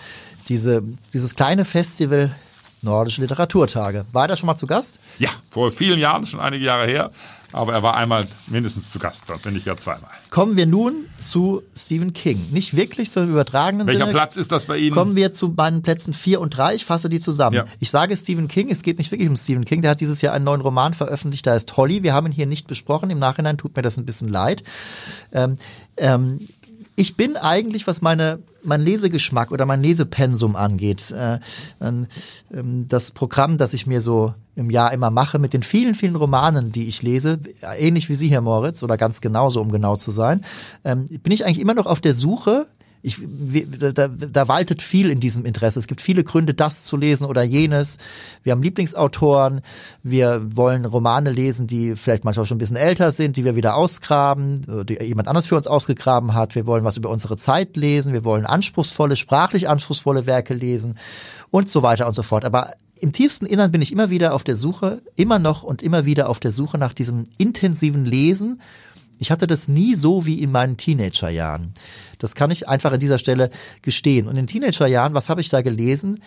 [0.49, 2.35] diese, dieses kleine Festival
[2.83, 4.05] Nordische Literaturtage.
[4.11, 4.99] War er da schon mal zu Gast?
[5.19, 7.11] Ja, vor vielen Jahren, schon einige Jahre her.
[7.53, 10.09] Aber er war einmal mindestens zu Gast dort, wenn nicht gar zweimal.
[10.29, 12.47] Kommen wir nun zu Stephen King.
[12.51, 14.11] Nicht wirklich, sondern im übertragenen Welcher Sinne.
[14.11, 14.95] Platz ist das bei Ihnen?
[14.95, 16.75] Kommen wir zu meinen Plätzen vier und drei.
[16.75, 17.55] Ich fasse die zusammen.
[17.55, 17.65] Ja.
[17.79, 19.81] Ich sage Stephen King, es geht nicht wirklich um Stephen King.
[19.81, 22.03] Der hat dieses Jahr einen neuen Roman veröffentlicht, der heißt Holly.
[22.03, 23.09] Wir haben ihn hier nicht besprochen.
[23.09, 24.63] Im Nachhinein tut mir das ein bisschen leid.
[25.31, 25.57] Ähm,
[25.97, 26.47] ähm,
[27.01, 31.39] ich bin eigentlich, was meine, mein Lesegeschmack oder mein Lesepensum angeht, äh,
[31.81, 32.07] ähm,
[32.87, 36.71] das Programm, das ich mir so im Jahr immer mache, mit den vielen, vielen Romanen,
[36.71, 37.39] die ich lese,
[37.79, 40.45] ähnlich wie Sie, Herr Moritz, oder ganz genauso, um genau zu sein,
[40.83, 42.67] ähm, bin ich eigentlich immer noch auf der Suche
[43.03, 43.17] ich,
[43.93, 45.79] da, da waltet viel in diesem Interesse.
[45.79, 47.97] Es gibt viele Gründe, das zu lesen oder jenes.
[48.43, 49.61] Wir haben Lieblingsautoren.
[50.03, 53.75] Wir wollen Romane lesen, die vielleicht manchmal schon ein bisschen älter sind, die wir wieder
[53.75, 56.53] ausgraben, die jemand anders für uns ausgegraben hat.
[56.53, 58.13] Wir wollen was über unsere Zeit lesen.
[58.13, 60.97] Wir wollen anspruchsvolle, sprachlich anspruchsvolle Werke lesen
[61.49, 62.45] und so weiter und so fort.
[62.45, 66.05] Aber im tiefsten Innern bin ich immer wieder auf der Suche, immer noch und immer
[66.05, 68.61] wieder auf der Suche nach diesem intensiven Lesen
[69.21, 71.75] ich hatte das nie so wie in meinen Teenagerjahren.
[72.17, 73.51] Das kann ich einfach an dieser Stelle
[73.83, 74.27] gestehen.
[74.27, 76.21] Und in Teenagerjahren, was habe ich da gelesen?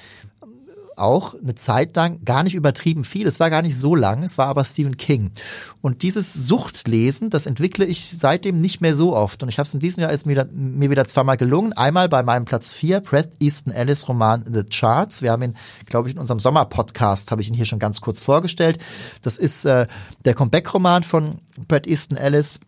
[0.97, 3.27] auch eine Zeit lang gar nicht übertrieben viel.
[3.27, 5.33] Es war gar nicht so lang, es war aber Stephen King.
[5.81, 9.43] Und dieses Suchtlesen, das entwickle ich seitdem nicht mehr so oft.
[9.43, 11.73] Und ich habe es in diesem Jahr ist mir, wieder, mir wieder zweimal gelungen.
[11.73, 15.21] Einmal bei meinem Platz 4, Brett Easton Ellis Roman The Charts.
[15.21, 18.21] Wir haben ihn, glaube ich, in unserem Sommerpodcast, habe ich ihn hier schon ganz kurz
[18.21, 18.79] vorgestellt.
[19.23, 19.89] Das ist äh,
[20.25, 22.61] der Comeback-Roman von Brett Easton Ellis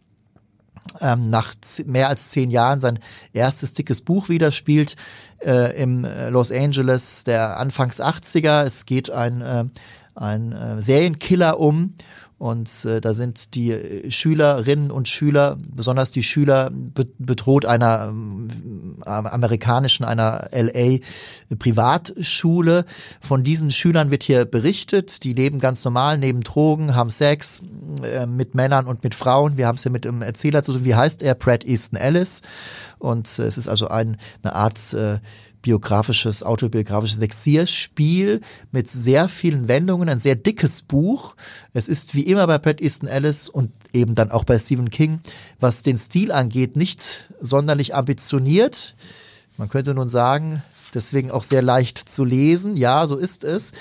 [1.01, 1.55] ähm, nach
[1.87, 2.99] mehr als zehn Jahren sein
[3.33, 4.97] erstes dickes Buch wieder spielt
[5.45, 8.65] äh, im äh, Los Angeles der Anfangs 80er.
[8.65, 9.65] Es geht ein, äh,
[10.15, 11.95] ein äh, Serienkiller um
[12.38, 18.09] und äh, da sind die äh, Schülerinnen und Schüler, besonders die Schüler, be bedroht einer
[18.09, 18.49] ähm,
[19.05, 20.99] amerikanischen, einer LA
[21.59, 22.85] Privatschule.
[23.22, 25.25] Von diesen Schülern wird hier berichtet.
[25.25, 27.64] Die leben ganz normal, nehmen Drogen, haben Sex
[28.03, 29.57] äh, mit Männern und mit Frauen.
[29.57, 30.85] Wir haben es hier mit einem Erzähler zu tun.
[30.85, 31.35] Wie heißt er?
[31.35, 32.42] Pratt Easton Ellis.
[32.99, 35.20] Und äh, es ist also ein, eine Art äh,
[35.66, 41.35] biografisches, autobiografisches Vexierspiel mit sehr vielen Wendungen, ein sehr dickes Buch.
[41.72, 45.18] Es ist wie immer bei Pat Easton Ellis und eben dann auch bei Stephen King,
[45.59, 48.94] was den Stil angeht, nicht sonderlich ambitioniert.
[49.57, 50.62] Man könnte nun sagen,
[50.94, 52.76] deswegen auch sehr leicht zu lesen.
[52.76, 53.72] Ja, so ist es.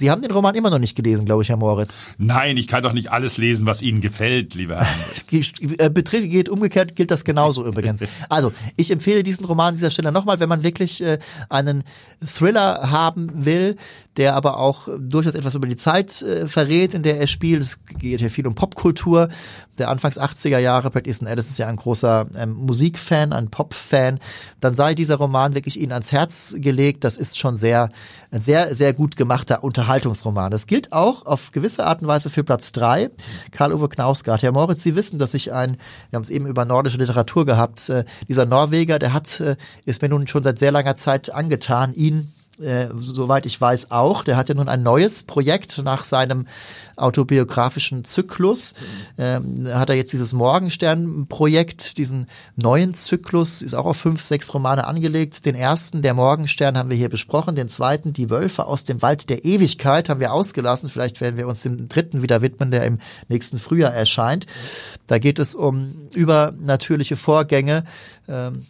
[0.00, 2.08] Sie haben den Roman immer noch nicht gelesen, glaube ich, Herr Moritz.
[2.16, 4.96] Nein, ich kann doch nicht alles lesen, was Ihnen gefällt, lieber Herr.
[5.78, 8.02] Äh, Betrieb geht umgekehrt, gilt das genauso übrigens.
[8.28, 11.84] Also, ich empfehle diesen Roman an dieser Stelle nochmal, wenn man wirklich äh, einen
[12.26, 13.76] Thriller haben will,
[14.16, 17.62] der aber auch durchaus etwas über die Zeit äh, verrät, in der er spielt.
[17.62, 19.28] Es geht hier viel um Popkultur.
[19.78, 24.18] Der Anfangs 80er Jahre, Brad Easton Ellis ist ja ein großer ähm, Musikfan, ein Popfan.
[24.58, 27.04] Dann sei dieser Roman wirklich Ihnen ans Herz gelegt.
[27.04, 27.90] Das ist schon sehr,
[28.30, 30.52] ein sehr, sehr gut gemachter Unterhaltungsroman.
[30.52, 33.10] Das gilt auch auf gewisse Art und Weise für Platz drei.
[33.50, 34.40] Karl-Uwe Knausgard.
[34.40, 35.78] Herr Moritz, Sie wissen, dass ich ein,
[36.10, 40.00] wir haben es eben über nordische Literatur gehabt, äh, dieser Norweger, der hat, äh, ist
[40.00, 44.24] mir nun schon seit sehr langer Zeit angetan, ihn äh, soweit ich weiß, auch.
[44.24, 46.46] Der hat ja nun ein neues Projekt nach seinem
[46.96, 48.74] autobiografischen Zyklus.
[49.18, 54.86] Ähm, hat er jetzt dieses Morgenstern-Projekt, diesen neuen Zyklus, ist auch auf fünf, sechs Romane
[54.86, 55.44] angelegt.
[55.46, 57.56] Den ersten, der Morgenstern, haben wir hier besprochen.
[57.56, 60.88] Den zweiten, die Wölfe aus dem Wald der Ewigkeit, haben wir ausgelassen.
[60.88, 64.46] Vielleicht werden wir uns dem dritten wieder widmen, der im nächsten Frühjahr erscheint.
[65.06, 67.84] Da geht es um übernatürliche Vorgänge.
[68.28, 68.66] Ähm,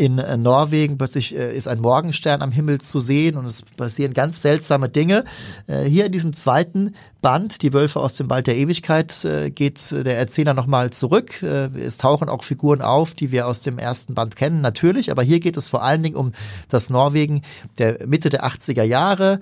[0.00, 4.14] in äh, Norwegen plötzlich äh, ist ein Morgenstern am Himmel zu sehen und es passieren
[4.14, 5.26] ganz seltsame Dinge.
[5.66, 9.14] Äh, hier in diesem zweiten Band, Die Wölfe aus dem Wald der Ewigkeit,
[9.54, 11.42] geht der Erzähler nochmal zurück.
[11.42, 15.38] Es tauchen auch Figuren auf, die wir aus dem ersten Band kennen, natürlich, aber hier
[15.38, 16.32] geht es vor allen Dingen um
[16.70, 17.42] das Norwegen
[17.78, 19.40] der Mitte der 80er Jahre,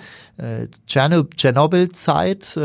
[0.89, 2.59] Tschernobyl-Zeit.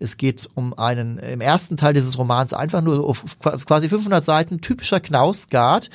[0.00, 3.24] Es geht um einen, im ersten Teil dieses Romans einfach nur auf
[3.66, 5.90] quasi 500 Seiten typischer Knausgard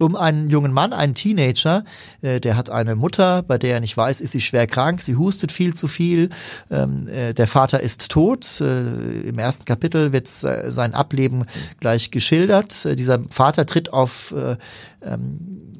[0.00, 1.84] um einen jungen Mann, einen Teenager,
[2.22, 5.16] äh, der hat eine Mutter, bei der er nicht weiß, ist sie schwer krank, sie
[5.16, 6.30] hustet viel zu viel,
[6.70, 8.60] ähm, äh, der Vater ist tot.
[8.60, 11.44] Äh, Im ersten Kapitel wird äh, sein Ableben
[11.80, 12.84] gleich geschildert.
[12.84, 14.56] Äh, dieser Vater tritt auf äh,
[15.02, 15.70] ähm,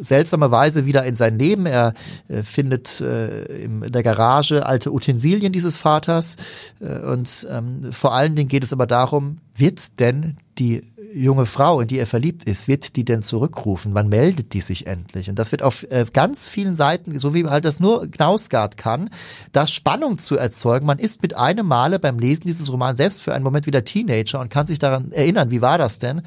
[0.00, 1.66] seltsame Weise wieder in sein Leben.
[1.66, 1.94] Er
[2.28, 6.36] äh, findet äh, in der Garage alte Utensilien dieses Vaters.
[6.80, 10.82] Äh, und ähm, vor allen Dingen geht es aber darum, wird denn die
[11.14, 13.94] junge Frau, in die er verliebt ist, wird die denn zurückrufen?
[13.94, 15.28] Wann meldet die sich endlich?
[15.30, 19.10] Und das wird auf äh, ganz vielen Seiten, so wie halt das nur Knausgard kann,
[19.52, 20.86] da Spannung zu erzeugen.
[20.86, 24.40] Man ist mit einem Male beim Lesen dieses Romans selbst für einen Moment wieder Teenager
[24.40, 26.22] und kann sich daran erinnern, wie war das denn?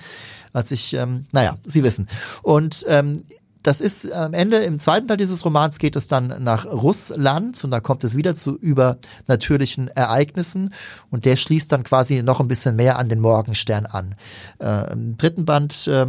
[0.54, 2.08] als ich, ähm, naja, Sie wissen.
[2.42, 3.24] Und ähm,
[3.64, 7.72] das ist am Ende, im zweiten Teil dieses Romans geht es dann nach Russland und
[7.72, 10.74] da kommt es wieder zu übernatürlichen Ereignissen
[11.10, 14.16] und der schließt dann quasi noch ein bisschen mehr an den Morgenstern an.
[14.60, 16.08] Äh, Im dritten Band äh,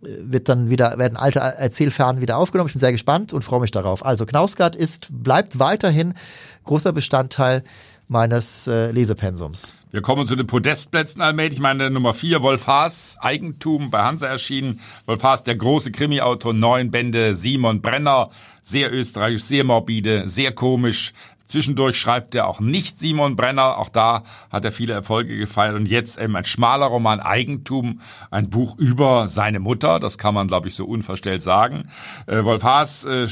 [0.00, 2.68] wird dann wieder, werden alte Erzählfernen wieder aufgenommen.
[2.68, 4.04] Ich bin sehr gespannt und freue mich darauf.
[4.04, 6.14] Also Knausgard ist, bleibt weiterhin
[6.64, 7.62] großer Bestandteil
[8.08, 9.74] meines äh, Lesepensums.
[9.90, 11.60] Wir kommen zu den Podestplätzen allmählich.
[11.60, 14.80] Meine Nummer vier, Wolf Haas, Eigentum bei Hansa erschienen.
[15.06, 18.30] Wolf Haas, der große Krimi-Autor, neun Bände, Simon Brenner,
[18.62, 21.12] sehr österreichisch, sehr morbide, sehr komisch.
[21.46, 25.86] Zwischendurch schreibt er auch nicht Simon Brenner, auch da hat er viele Erfolge gefeiert und
[25.86, 30.68] jetzt eben ein schmaler Roman Eigentum, ein Buch über seine Mutter, das kann man glaube
[30.68, 31.88] ich so unverstellt sagen.
[32.26, 33.28] Äh, Wolf Haas äh,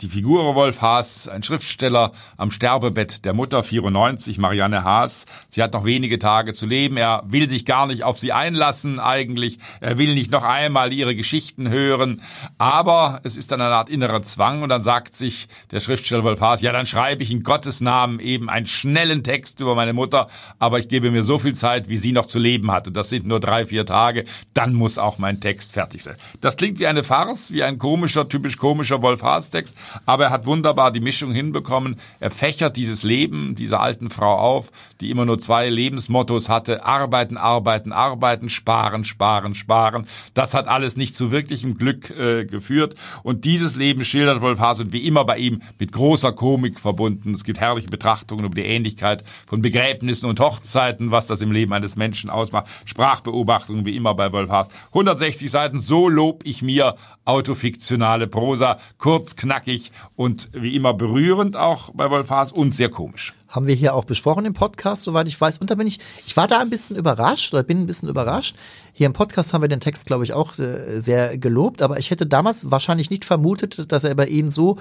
[0.00, 5.26] die Figur Wolf Haas, ein Schriftsteller am Sterbebett der Mutter 94, Marianne Haas.
[5.48, 6.96] Sie hat noch wenige Tage zu leben.
[6.96, 9.58] Er will sich gar nicht auf sie einlassen eigentlich.
[9.80, 12.22] Er will nicht noch einmal ihre Geschichten hören.
[12.58, 16.40] Aber es ist dann eine Art innerer Zwang und dann sagt sich der Schriftsteller Wolf
[16.40, 20.28] Haas, ja, dann schreibe ich in Gottes Namen eben einen schnellen Text über meine Mutter,
[20.58, 22.86] aber ich gebe mir so viel Zeit, wie sie noch zu leben hat.
[22.86, 24.24] Und das sind nur drei, vier Tage.
[24.54, 26.16] Dann muss auch mein Text fertig sein.
[26.40, 29.76] Das klingt wie eine Farce, wie ein komischer, typisch komischer Wolf Haas Text.
[30.06, 31.96] Aber er hat wunderbar die Mischung hinbekommen.
[32.20, 34.70] Er fächert dieses Leben dieser alten Frau auf,
[35.00, 36.84] die immer nur zwei Lebensmottos hatte.
[36.84, 40.06] Arbeiten, arbeiten, arbeiten, sparen, sparen, sparen.
[40.34, 42.94] Das hat alles nicht zu wirklichem Glück äh, geführt.
[43.22, 47.34] Und dieses Leben schildert Wolf Haas und wie immer bei ihm mit großer Komik verbunden.
[47.34, 51.72] Es gibt herrliche Betrachtungen über die Ähnlichkeit von Begräbnissen und Hochzeiten, was das im Leben
[51.72, 52.66] eines Menschen ausmacht.
[52.84, 54.68] Sprachbeobachtungen wie immer bei Wolf Haas.
[54.88, 59.77] 160 Seiten, so lob ich mir autofiktionale Prosa, kurz, knackig
[60.16, 63.34] und wie immer berührend auch bei Wolf Haas und sehr komisch.
[63.48, 65.58] Haben wir hier auch besprochen im Podcast, soweit ich weiß.
[65.58, 68.56] Und da bin ich, ich war da ein bisschen überrascht oder bin ein bisschen überrascht.
[68.92, 72.10] Hier im Podcast haben wir den Text, glaube ich, auch äh, sehr gelobt, aber ich
[72.10, 74.76] hätte damals wahrscheinlich nicht vermutet, dass er bei Ihnen so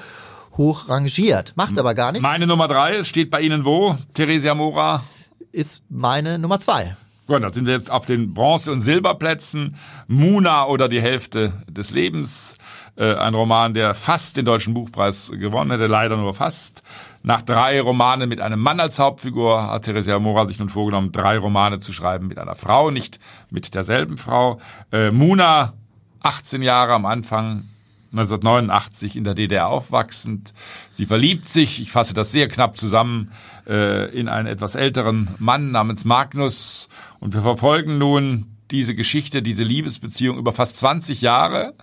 [0.58, 1.54] hoch rangiert.
[1.56, 2.24] Macht aber gar nichts.
[2.24, 3.96] Meine Nummer drei steht bei Ihnen wo?
[4.14, 5.04] Theresia Mora?
[5.52, 6.98] Ist meine Nummer zwei.
[7.28, 9.76] Gut, da sind wir jetzt auf den Bronze- und Silberplätzen.
[10.08, 12.56] Muna oder die Hälfte des Lebens.
[12.96, 16.84] Äh, ein Roman, der fast den Deutschen Buchpreis gewonnen hätte, leider nur fast.
[17.24, 21.38] Nach drei Romanen mit einem Mann als Hauptfigur hat Theresia Mora sich nun vorgenommen, drei
[21.38, 23.20] Romane zu schreiben mit einer Frau, nicht
[23.52, 24.62] mit derselben Frau.
[24.94, 25.74] Äh, Muna,
[26.22, 27.66] 18 Jahre am Anfang,
[28.12, 30.54] 1989 in der DDR aufwachsend.
[30.94, 33.32] Sie verliebt sich, ich fasse das sehr knapp zusammen,
[33.68, 36.90] äh, in einen etwas älteren Mann namens Magnus.
[37.20, 41.74] Und wir verfolgen nun diese Geschichte, diese Liebesbeziehung über fast 20 Jahre.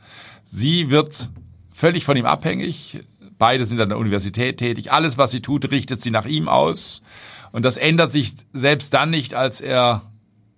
[0.44, 1.30] Sie wird
[1.70, 3.04] völlig von ihm abhängig.
[3.38, 4.92] Beide sind an der Universität tätig.
[4.92, 7.02] Alles, was sie tut, richtet sie nach ihm aus.
[7.52, 10.02] Und das ändert sich selbst dann nicht, als er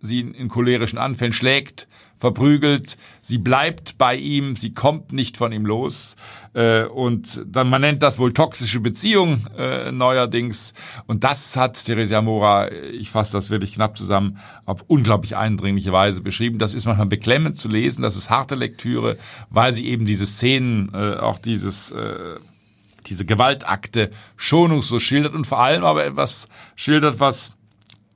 [0.07, 2.97] sie in cholerischen Anfällen schlägt, verprügelt.
[3.21, 6.17] Sie bleibt bei ihm, sie kommt nicht von ihm los.
[6.55, 10.73] Äh, und dann, man nennt das wohl toxische Beziehung äh, neuerdings.
[11.07, 16.23] Und das hat Theresia Mora, ich fasse das wirklich knapp zusammen, auf unglaublich eindringliche Weise
[16.23, 16.59] beschrieben.
[16.59, 19.19] Das ist manchmal beklemmend zu lesen, das ist harte Lektüre,
[19.51, 22.39] weil sie eben diese Szenen, äh, auch dieses äh,
[23.07, 27.56] diese Gewaltakte schonungslos schildert und vor allem aber etwas schildert, was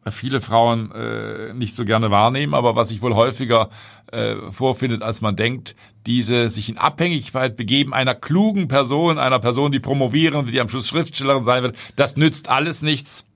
[0.09, 3.69] viele Frauen äh, nicht so gerne wahrnehmen, aber was sich wohl häufiger
[4.13, 9.73] äh, vorfindet, als man denkt, diese sich in Abhängigkeit begeben einer klugen Person, einer Person,
[9.73, 13.27] die promovieren die am Schluss Schriftstellerin sein wird, das nützt alles nichts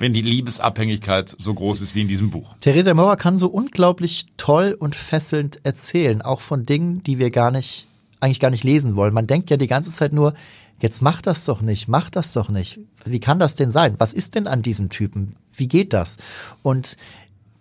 [0.00, 2.54] wenn die Liebesabhängigkeit so groß ist wie in diesem Buch.
[2.60, 7.50] Theresa Mauer kann so unglaublich toll und fesselnd erzählen, auch von Dingen, die wir gar
[7.50, 7.86] nicht,
[8.20, 9.14] eigentlich gar nicht lesen wollen.
[9.14, 10.34] Man denkt ja die ganze Zeit nur,
[10.80, 12.78] jetzt mach das doch nicht, mach das doch nicht.
[13.04, 13.96] Wie kann das denn sein?
[13.98, 15.34] Was ist denn an diesem Typen?
[15.58, 16.16] Wie geht das?
[16.62, 16.96] Und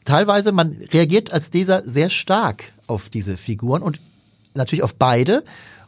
[0.05, 3.99] teilweise, man reagiert als Leser sehr stark auf diese Figuren und
[4.53, 5.43] natürlich auf beide.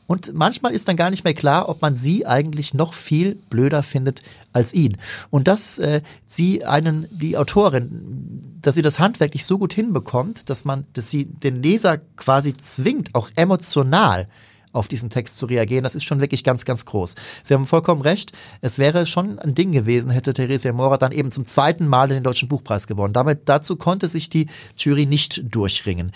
[0.08, 3.84] Und manchmal ist dann gar nicht mehr klar, ob man sie eigentlich noch viel blöder
[3.84, 4.98] findet als ihn.
[5.30, 10.66] Und dass äh, sie einen, die Autorin, dass sie das handwerklich so gut hinbekommt, dass
[10.66, 14.28] man, dass sie den Leser quasi zwingt, auch emotional
[14.72, 17.16] auf diesen Text zu reagieren, das ist schon wirklich ganz, ganz groß.
[17.44, 18.32] Sie haben vollkommen recht.
[18.62, 22.24] Es wäre schon ein Ding gewesen, hätte Theresia Mora dann eben zum zweiten Mal den
[22.24, 23.14] Deutschen Buchpreis gewonnen.
[23.14, 26.12] Damit, dazu konnte sich die Jury nicht durchringen.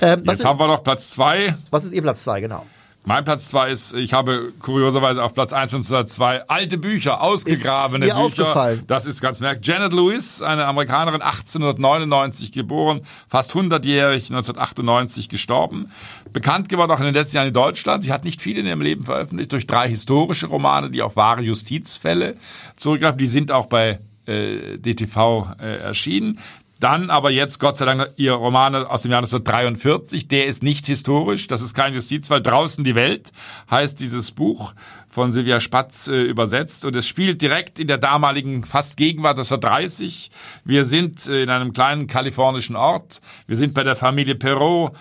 [0.00, 1.54] Ähm, Jetzt haben wir noch Platz zwei.
[1.70, 2.64] Was ist Ihr Platz zwei, genau?
[3.04, 8.06] Mein Platz zwei ist, ich habe kurioserweise auf Platz eins und zwei alte Bücher, ausgegrabene
[8.06, 8.44] ist mir Bücher.
[8.44, 8.84] Aufgefallen.
[8.86, 9.68] Das ist ganz merkwürdig.
[9.68, 15.90] Janet Lewis, eine Amerikanerin, 1899 geboren, fast 100-jährig, 1998 gestorben.
[16.32, 18.02] Bekannt geworden auch in den letzten Jahren in Deutschland.
[18.02, 21.40] Sie hat nicht viel in ihrem Leben veröffentlicht, durch drei historische Romane, die auf wahre
[21.40, 22.36] Justizfälle
[22.76, 23.18] zurückgreifen.
[23.18, 26.38] Die sind auch bei äh, DTV äh, erschienen.
[26.80, 30.86] Dann aber jetzt, Gott sei Dank, ihr Roman aus dem Jahr 1943, der ist nicht
[30.86, 32.40] historisch, das ist kein Justizfall.
[32.40, 33.32] Draußen die Welt
[33.70, 34.72] heißt dieses Buch
[35.10, 40.30] von Sylvia Spatz äh, übersetzt und es spielt direkt in der damaligen fast Gegenwart 1930.
[40.64, 43.20] Wir sind äh, in einem kleinen kalifornischen Ort.
[43.46, 44.94] Wir sind bei der Familie Perrault,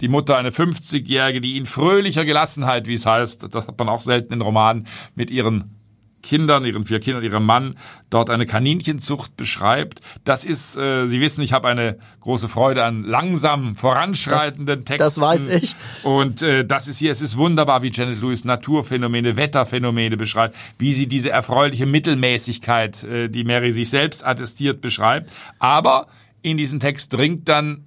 [0.00, 4.02] die Mutter eine 50-Jährige, die in fröhlicher Gelassenheit, wie es heißt, das hat man auch
[4.02, 5.77] selten in Romanen, mit ihren
[6.22, 7.74] Kindern, ihren vier Kindern, ihrem Mann
[8.10, 10.00] dort eine Kaninchenzucht beschreibt.
[10.24, 14.98] Das ist, äh, Sie wissen, ich habe eine große Freude an langsam voranschreitenden das, Texten.
[14.98, 15.74] Das weiß ich.
[16.02, 20.92] Und äh, das ist hier, es ist wunderbar, wie Janet Lewis Naturphänomene, Wetterphänomene beschreibt, wie
[20.92, 25.30] sie diese erfreuliche Mittelmäßigkeit, äh, die Mary sich selbst attestiert, beschreibt.
[25.58, 26.08] Aber
[26.42, 27.84] in diesen Text dringt dann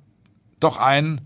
[0.59, 1.21] doch ein,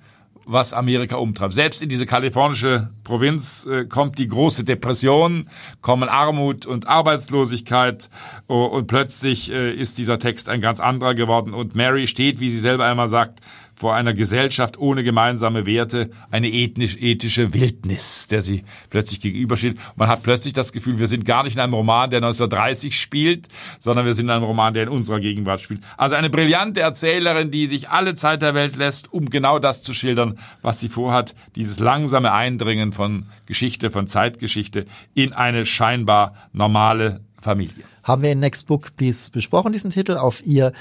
[0.45, 1.53] was Amerika umtreibt.
[1.53, 5.49] Selbst in diese kalifornische Provinz äh, kommt die große Depression,
[5.81, 8.09] kommen Armut und Arbeitslosigkeit
[8.47, 12.49] oh, und plötzlich äh, ist dieser Text ein ganz anderer geworden und Mary steht, wie
[12.49, 13.41] sie selber einmal sagt,
[13.75, 19.77] vor einer Gesellschaft ohne gemeinsame Werte, eine ethnisch, ethische Wildnis, der sie plötzlich gegenübersteht.
[19.95, 23.47] Man hat plötzlich das Gefühl, wir sind gar nicht in einem Roman, der 1930 spielt,
[23.79, 25.81] sondern wir sind in einem Roman, der in unserer Gegenwart spielt.
[25.97, 29.93] Also eine brillante Erzählerin, die sich alle Zeit der Welt lässt, um genau das zu
[29.93, 37.21] schildern, was sie vorhat, dieses langsame Eindringen von Geschichte, von Zeitgeschichte in eine scheinbar normale
[37.37, 37.83] Familie.
[38.03, 40.71] Haben wir in Next Book Please besprochen, diesen Titel, auf ihr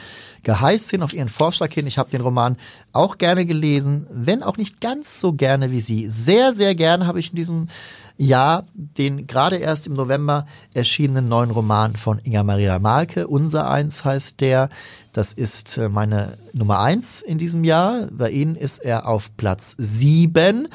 [0.43, 1.87] Geheiß hin, auf ihren Vorschlag hin.
[1.87, 2.57] Ich habe den Roman
[2.93, 6.09] auch gerne gelesen, wenn auch nicht ganz so gerne wie Sie.
[6.09, 7.69] Sehr, sehr gerne habe ich in diesem
[8.17, 13.27] Jahr den gerade erst im November erschienenen neuen Roman von Inga Maria Malke.
[13.27, 14.69] Unser Eins heißt der.
[15.13, 18.09] Das ist äh, meine Nummer eins in diesem Jahr.
[18.11, 20.69] Bei Ihnen ist er auf Platz sieben.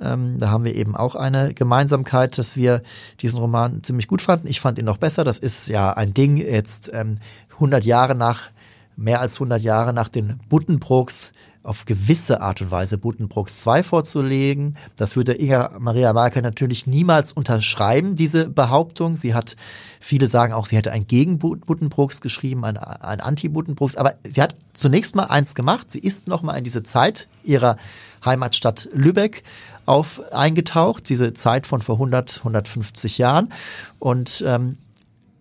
[0.00, 2.82] Ähm, da haben wir eben auch eine Gemeinsamkeit, dass wir
[3.20, 4.46] diesen Roman ziemlich gut fanden.
[4.46, 5.24] Ich fand ihn noch besser.
[5.24, 7.16] Das ist ja ein Ding jetzt ähm,
[7.54, 8.50] 100 Jahre nach,
[8.96, 11.32] mehr als 100 Jahre nach den Buddenbrooks
[11.68, 14.76] auf gewisse Art und Weise Buddenbrooks 2 vorzulegen.
[14.96, 19.16] Das würde Inga Maria Marke natürlich niemals unterschreiben, diese Behauptung.
[19.16, 19.54] Sie hat,
[20.00, 24.56] viele sagen auch, sie hätte ein gegen Buddenbrooks geschrieben, ein, ein Anti-Buddenbrooks, aber sie hat
[24.72, 25.90] zunächst mal eins gemacht.
[25.90, 27.76] Sie ist nochmal in diese Zeit ihrer
[28.24, 29.42] Heimatstadt Lübeck
[29.84, 33.52] auf eingetaucht, diese Zeit von vor 100, 150 Jahren
[33.98, 34.78] und ähm,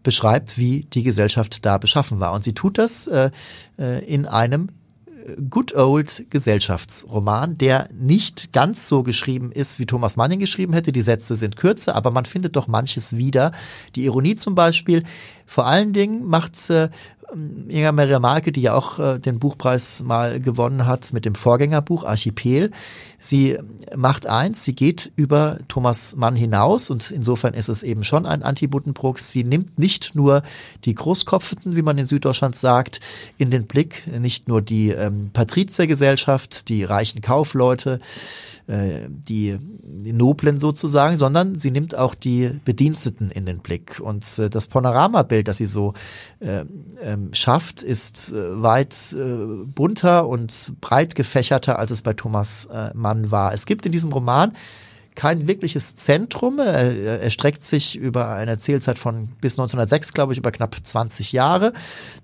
[0.04, 2.34] beschreibt, wie die Gesellschaft da beschaffen war.
[2.34, 3.32] Und sie tut das äh,
[3.78, 4.70] äh in einem
[5.50, 10.94] Good Old Gesellschaftsroman, der nicht ganz so geschrieben ist, wie Thomas Manning geschrieben hätte.
[10.94, 13.52] Die Sätze sind kürzer, aber man findet doch manches wieder.
[13.96, 15.04] Die Ironie zum Beispiel.
[15.46, 16.90] Vor allen Dingen macht äh,
[17.34, 22.06] Inga Maria Marke, die ja auch äh, den Buchpreis mal gewonnen hat mit dem Vorgängerbuch
[22.06, 22.72] Archipel.
[23.20, 23.58] Sie
[23.96, 28.44] macht eins, sie geht über Thomas Mann hinaus und insofern ist es eben schon ein
[28.44, 29.32] Anti-Buddenbrooks.
[29.32, 30.44] Sie nimmt nicht nur
[30.86, 33.02] die Großkopfeten, wie man in Süddeutschland sagt,
[33.38, 38.00] in den Blick, nicht nur die ähm, Patriziergesellschaft, die reichen Kaufleute,
[38.68, 44.00] äh, die, die Noblen sozusagen, sondern sie nimmt auch die Bediensteten in den Blick.
[44.00, 45.94] Und äh, das Panoramabild, das sie so
[46.40, 46.66] äh,
[47.02, 52.92] ähm, schafft, ist äh, weit äh, bunter und breit gefächerter, als es bei Thomas äh,
[52.94, 53.54] Mann war.
[53.54, 54.54] Es gibt in diesem Roman
[55.18, 56.60] kein wirkliches Zentrum.
[56.60, 61.32] Er, er streckt sich über eine Erzählzeit von bis 1906, glaube ich, über knapp 20
[61.32, 61.74] Jahre.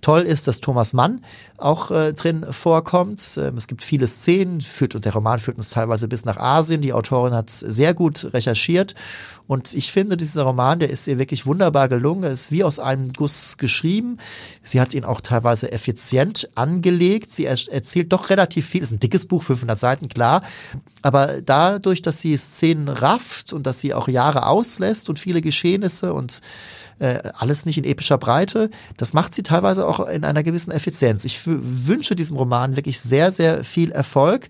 [0.01, 1.21] Toll ist, dass Thomas Mann
[1.58, 3.39] auch äh, drin vorkommt.
[3.41, 6.82] Ähm, es gibt viele Szenen, führt, und der Roman führt uns teilweise bis nach Asien.
[6.82, 8.93] Die Autorin hat sehr gut recherchiert.
[9.47, 12.23] Und ich finde, dieser Roman, der ist ihr wirklich wunderbar gelungen.
[12.23, 14.17] Er ist wie aus einem Guss geschrieben.
[14.62, 17.32] Sie hat ihn auch teilweise effizient angelegt.
[17.32, 18.82] Sie er erzählt doch relativ viel.
[18.82, 20.43] Es ist ein dickes Buch, 500 Seiten, klar.
[21.01, 26.13] Aber dadurch, dass sie Szenen rafft und dass sie auch Jahre auslässt und viele Geschehnisse
[26.13, 26.41] und
[27.00, 28.69] äh, alles nicht in epischer Breite.
[28.98, 31.26] Das macht sie teilweise auch in einer gewissen Effizienz.
[31.26, 34.50] Ich wünsche diesem Roman wirklich sehr, sehr viel Erfolg.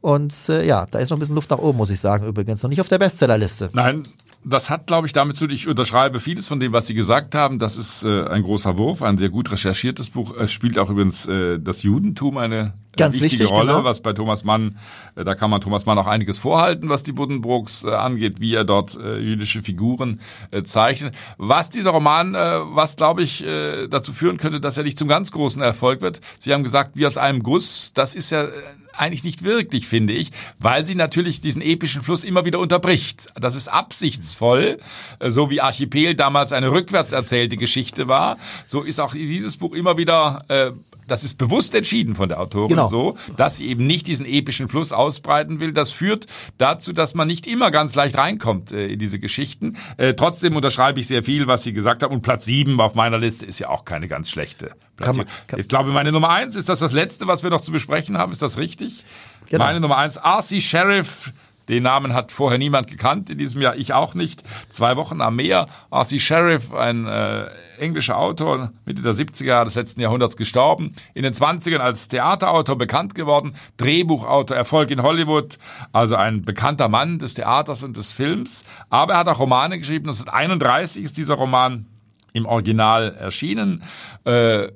[0.00, 2.62] Und äh, ja, da ist noch ein bisschen Luft nach oben, muss ich sagen, übrigens.
[2.62, 3.70] Noch nicht auf der Bestsellerliste.
[3.72, 4.02] Nein,
[4.44, 7.58] das hat, glaube ich, damit zu, ich unterschreibe vieles von dem, was Sie gesagt haben.
[7.58, 10.36] Das ist äh, ein großer Wurf, ein sehr gut recherchiertes Buch.
[10.36, 13.84] Es spielt auch übrigens äh, das Judentum eine Ganz wichtige wichtig, Rolle, genau.
[13.84, 14.78] was bei Thomas Mann,
[15.16, 18.54] äh, da kann man Thomas Mann auch einiges vorhalten, was die Buddenbrooks äh, angeht, wie
[18.54, 20.20] er dort äh, jüdische Figuren
[20.50, 21.14] äh, zeichnet.
[21.38, 25.08] Was dieser Roman, äh, was glaube ich äh, dazu führen könnte, dass er nicht zum
[25.08, 26.20] ganz großen Erfolg wird.
[26.38, 28.50] Sie haben gesagt, wie aus einem Guss, das ist ja äh,
[28.96, 33.28] eigentlich nicht wirklich, finde ich, weil sie natürlich diesen epischen Fluss immer wieder unterbricht.
[33.34, 34.78] Das ist absichtsvoll,
[35.18, 38.38] äh, so wie Archipel damals eine rückwärts erzählte Geschichte war.
[38.66, 40.70] So ist auch dieses Buch immer wieder äh,
[41.06, 42.88] das ist bewusst entschieden von der Autorin Genau.
[42.88, 45.72] so, dass sie eben nicht diesen epischen Fluss ausbreiten will.
[45.72, 46.26] Das führt
[46.58, 49.76] dazu, dass man nicht immer ganz leicht reinkommt äh, in diese Geschichten.
[49.96, 52.14] Äh, trotzdem unterschreibe ich sehr viel, was Sie gesagt haben.
[52.14, 54.72] Und Platz sieben auf meiner Liste ist ja auch keine ganz schlechte.
[54.96, 57.50] Platz Kann man- kann- ich glaube, meine Nummer eins ist das das letzte, was wir
[57.50, 58.32] noch zu besprechen haben.
[58.32, 59.04] Ist das richtig?
[59.50, 59.64] Genau.
[59.64, 60.60] Meine Nummer eins, R.C.
[60.60, 61.32] Sheriff.
[61.68, 64.42] Den Namen hat vorher niemand gekannt, in diesem Jahr ich auch nicht.
[64.68, 65.66] Zwei Wochen am Meer.
[65.90, 66.18] R.C.
[66.18, 67.46] Sheriff, ein äh,
[67.78, 70.94] englischer Autor, Mitte der 70er Jahre des letzten Jahrhunderts gestorben.
[71.14, 73.54] In den 20ern als Theaterautor bekannt geworden.
[73.76, 75.58] Drehbuchautor, Erfolg in Hollywood.
[75.92, 78.64] Also ein bekannter Mann des Theaters und des Films.
[78.90, 80.08] Aber er hat auch Romane geschrieben.
[80.08, 81.86] 1931 ist dieser Roman
[82.34, 83.82] im Original erschienen.
[84.24, 84.68] Äh,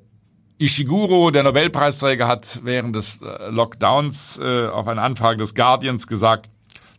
[0.60, 6.50] Ishiguro, der Nobelpreisträger, hat während des äh, Lockdowns äh, auf eine Anfrage des Guardians gesagt,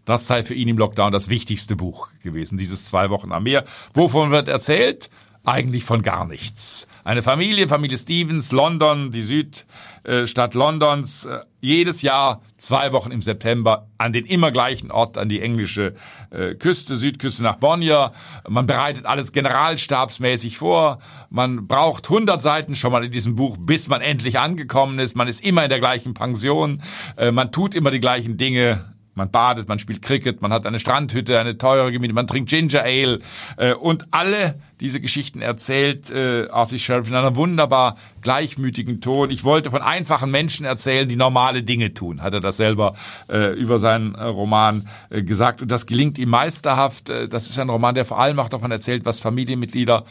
[0.09, 3.63] das sei für ihn im Lockdown das wichtigste Buch gewesen, dieses zwei Wochen am Meer.
[3.93, 5.09] Wovon wird erzählt?
[5.45, 6.87] Eigentlich von gar nichts.
[7.05, 13.87] Eine Familie, Familie Stevens, London, die Südstadt Londons, äh, jedes Jahr zwei Wochen im September
[13.97, 15.95] an den immer gleichen Ort, an die englische
[16.29, 18.11] äh, Küste, Südküste nach Bonnier.
[18.49, 20.99] Man bereitet alles generalstabsmäßig vor.
[21.29, 25.15] Man braucht 100 Seiten schon mal in diesem Buch, bis man endlich angekommen ist.
[25.15, 26.83] Man ist immer in der gleichen Pension.
[27.15, 28.85] Äh, man tut immer die gleichen Dinge.
[29.15, 32.83] Man badet, man spielt Cricket, man hat eine Strandhütte, eine teure Gemiete, man trinkt Ginger
[32.83, 33.19] Ale
[33.57, 39.29] äh, und alle diese Geschichten erzählt äh, Arthur Sheriff in einer wunderbar gleichmütigen Ton.
[39.29, 42.95] Ich wollte von einfachen Menschen erzählen, die normale Dinge tun, hat er das selber
[43.29, 47.09] äh, über seinen äh, Roman äh, gesagt und das gelingt ihm meisterhaft.
[47.09, 50.05] Äh, das ist ein Roman, der vor allem auch davon erzählt, was Familienmitglieder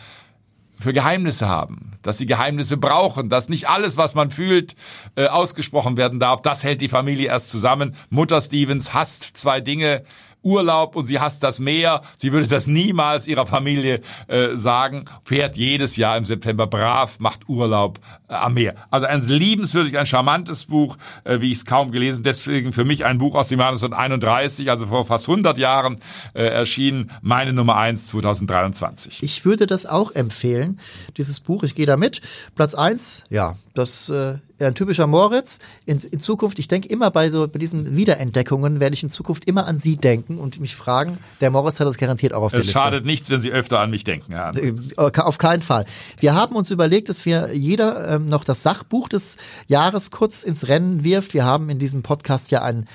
[0.79, 4.77] für Geheimnisse haben, dass sie Geheimnisse brauchen, dass nicht alles, was man fühlt,
[5.17, 6.43] äh, ausgesprochen werden darf.
[6.43, 7.95] Das hält die Familie erst zusammen.
[8.11, 10.05] Mutter Stevens hasst zwei Dinge.
[10.43, 12.03] Urlaub und sie hasst das Meer.
[12.17, 15.05] Sie würde das niemals ihrer Familie äh, sagen.
[15.25, 18.75] Fährt jedes Jahr im September brav, macht Urlaub äh, am Meer.
[18.91, 22.23] Also ein liebenswürdig, ein charmantes Buch, äh, wie ich es kaum gelesen.
[22.23, 25.97] Deswegen für mich ein Buch aus dem Jahr 1931, also vor fast 100 Jahren
[26.35, 27.11] äh, erschienen.
[27.23, 29.23] Meine Nummer eins 2023.
[29.23, 30.81] Ich würde das auch empfehlen,
[31.17, 31.63] dieses Buch.
[31.63, 32.21] Ich gehe da mit.
[32.55, 35.61] Platz eins, ja, das äh, ein typischer Moritz.
[35.87, 39.45] In, in Zukunft, ich denke immer bei so bei diesen Wiederentdeckungen werde ich in Zukunft
[39.45, 41.19] immer an Sie denken und mich fragen.
[41.41, 42.79] Der Moritz hat das garantiert auch auf der Es Liste.
[42.81, 44.33] schadet nichts, wenn Sie öfter an mich denken.
[44.33, 44.51] Ja.
[44.51, 45.85] Äh, Auf keinen Fall.
[46.19, 49.37] Wir haben uns überlegt, dass wir jeder ähm, noch das Sachbuch des
[49.67, 51.35] Jahres kurz ins Rennen wirft.
[51.35, 52.89] Wir haben in diesem Podcast ja einen,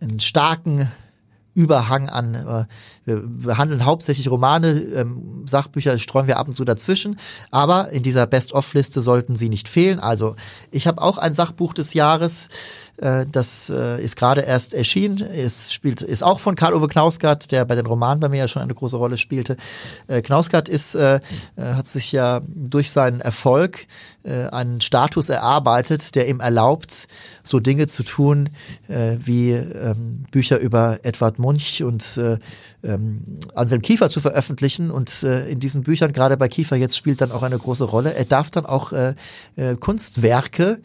[0.00, 0.90] einen starken
[1.54, 2.64] Überhang an, äh,
[3.04, 7.18] wir behandeln hauptsächlich Romane, ähm, Sachbücher streuen wir ab und zu dazwischen,
[7.50, 10.00] aber in dieser Best-of-Liste sollten sie nicht fehlen.
[10.00, 10.36] Also
[10.70, 12.48] ich habe auch ein Sachbuch des Jahres,
[12.98, 17.64] äh, das äh, ist gerade erst erschienen, es spielt, ist auch von Karl-Uwe Knausgard, der
[17.64, 19.56] bei den Romanen bei mir ja schon eine große Rolle spielte.
[20.08, 21.20] Äh, Knausgard ist, äh, äh,
[21.56, 23.86] hat sich ja durch seinen Erfolg
[24.24, 27.08] äh, einen Status erarbeitet, der ihm erlaubt,
[27.42, 28.50] so Dinge zu tun,
[28.88, 32.38] äh, wie ähm, Bücher über Edward Munch und äh,
[32.84, 34.90] ähm, Anselm Kiefer zu veröffentlichen.
[34.90, 38.14] Und äh, in diesen Büchern, gerade bei Kiefer jetzt, spielt dann auch eine große Rolle.
[38.14, 39.14] Er darf dann auch äh,
[39.56, 40.80] äh, Kunstwerke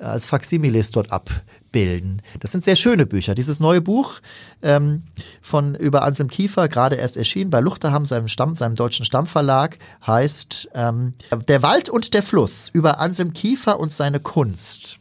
[0.00, 2.22] als Faximiles dort abbilden.
[2.40, 3.34] Das sind sehr schöne Bücher.
[3.34, 4.20] Dieses neue Buch
[4.62, 5.02] ähm,
[5.42, 10.70] von über Anselm Kiefer, gerade erst erschienen bei Luchterham, seinem Stamm, seinem deutschen Stammverlag, heißt
[10.74, 11.14] ähm,
[11.48, 14.98] Der Wald und der Fluss über Anselm Kiefer und seine Kunst.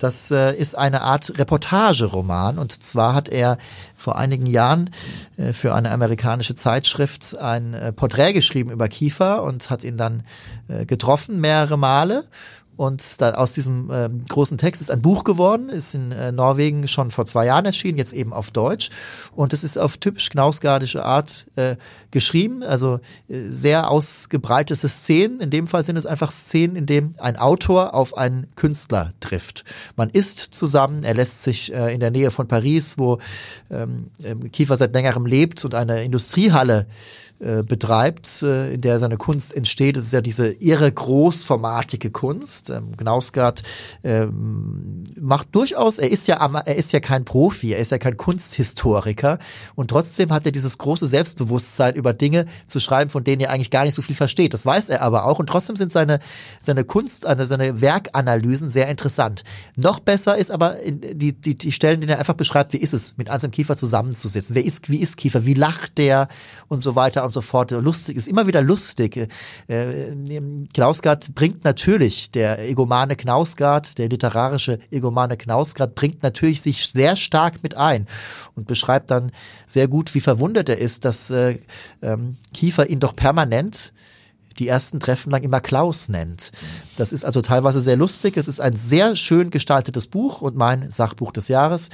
[0.00, 3.58] Das äh, ist eine Art Reportageroman und zwar hat er
[3.94, 4.88] vor einigen Jahren
[5.36, 10.22] äh, für eine amerikanische Zeitschrift ein äh, Porträt geschrieben über Kiefer und hat ihn dann
[10.68, 12.24] äh, getroffen mehrere Male
[12.80, 16.88] und da, aus diesem äh, großen Text ist ein Buch geworden, ist in äh, Norwegen
[16.88, 18.88] schon vor zwei Jahren erschienen, jetzt eben auf Deutsch.
[19.36, 21.76] Und es ist auf typisch knausgardische Art äh,
[22.10, 25.40] geschrieben, also äh, sehr ausgebreitete Szenen.
[25.40, 29.66] In dem Fall sind es einfach Szenen, in denen ein Autor auf einen Künstler trifft.
[29.96, 33.18] Man isst zusammen, er lässt sich äh, in der Nähe von Paris, wo
[33.70, 36.86] ähm, ähm, Kiefer seit längerem lebt und eine Industriehalle
[37.40, 39.96] äh, betreibt, äh, in der seine Kunst entsteht.
[39.96, 42.69] Es ist ja diese irre großformatige Kunst.
[42.70, 43.62] Ähm, Knausgard
[44.02, 48.16] ähm, macht durchaus, er ist ja er ist ja kein Profi, er ist ja kein
[48.16, 49.38] Kunsthistoriker
[49.74, 53.70] und trotzdem hat er dieses große Selbstbewusstsein über Dinge zu schreiben, von denen er eigentlich
[53.70, 54.54] gar nicht so viel versteht.
[54.54, 56.20] Das weiß er aber auch und trotzdem sind seine
[56.60, 59.44] seine Kunst, also seine Werkanalysen sehr interessant.
[59.76, 63.16] Noch besser ist aber die die die Stellen, denen er einfach beschreibt, wie ist es
[63.16, 66.28] mit Anselm Kiefer zusammenzusitzen, wer ist wie ist Kiefer, wie lacht der
[66.68, 67.70] und so weiter und so fort.
[67.70, 69.16] Lustig ist immer wieder lustig.
[69.16, 69.28] Äh,
[70.74, 77.62] Knausgard bringt natürlich der Egomane Knausgard, der literarische Egomane Knausgard bringt natürlich sich sehr stark
[77.62, 78.06] mit ein
[78.54, 79.32] und beschreibt dann
[79.66, 81.58] sehr gut, wie verwundert er ist, dass äh,
[82.02, 83.92] ähm, Kiefer ihn doch permanent
[84.58, 86.52] die ersten Treffen lang immer Klaus nennt.
[86.96, 88.36] Das ist also teilweise sehr lustig.
[88.36, 91.90] Es ist ein sehr schön gestaltetes Buch und mein Sachbuch des Jahres.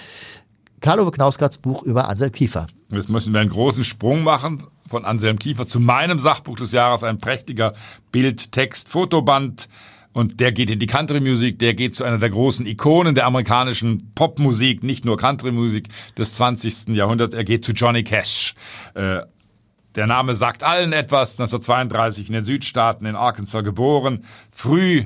[0.81, 2.67] Karl-Uwe Knausgards Buch über Anselm Kiefer.
[2.91, 7.03] Jetzt müssen wir einen großen Sprung machen von Anselm Kiefer zu meinem Sachbuch des Jahres.
[7.03, 7.73] Ein prächtiger
[8.13, 9.69] Bild, Text, Fotoband.
[10.17, 14.15] Und der geht in die Country-Musik, der geht zu einer der großen Ikonen der amerikanischen
[14.15, 16.97] Popmusik, nicht nur Country-Musik des 20.
[16.97, 17.35] Jahrhunderts.
[17.35, 18.55] Er geht zu Johnny Cash.
[18.95, 19.19] Äh,
[19.95, 21.33] der Name sagt allen etwas.
[21.33, 24.25] 1932 in den Südstaaten in Arkansas geboren.
[24.51, 25.05] Früh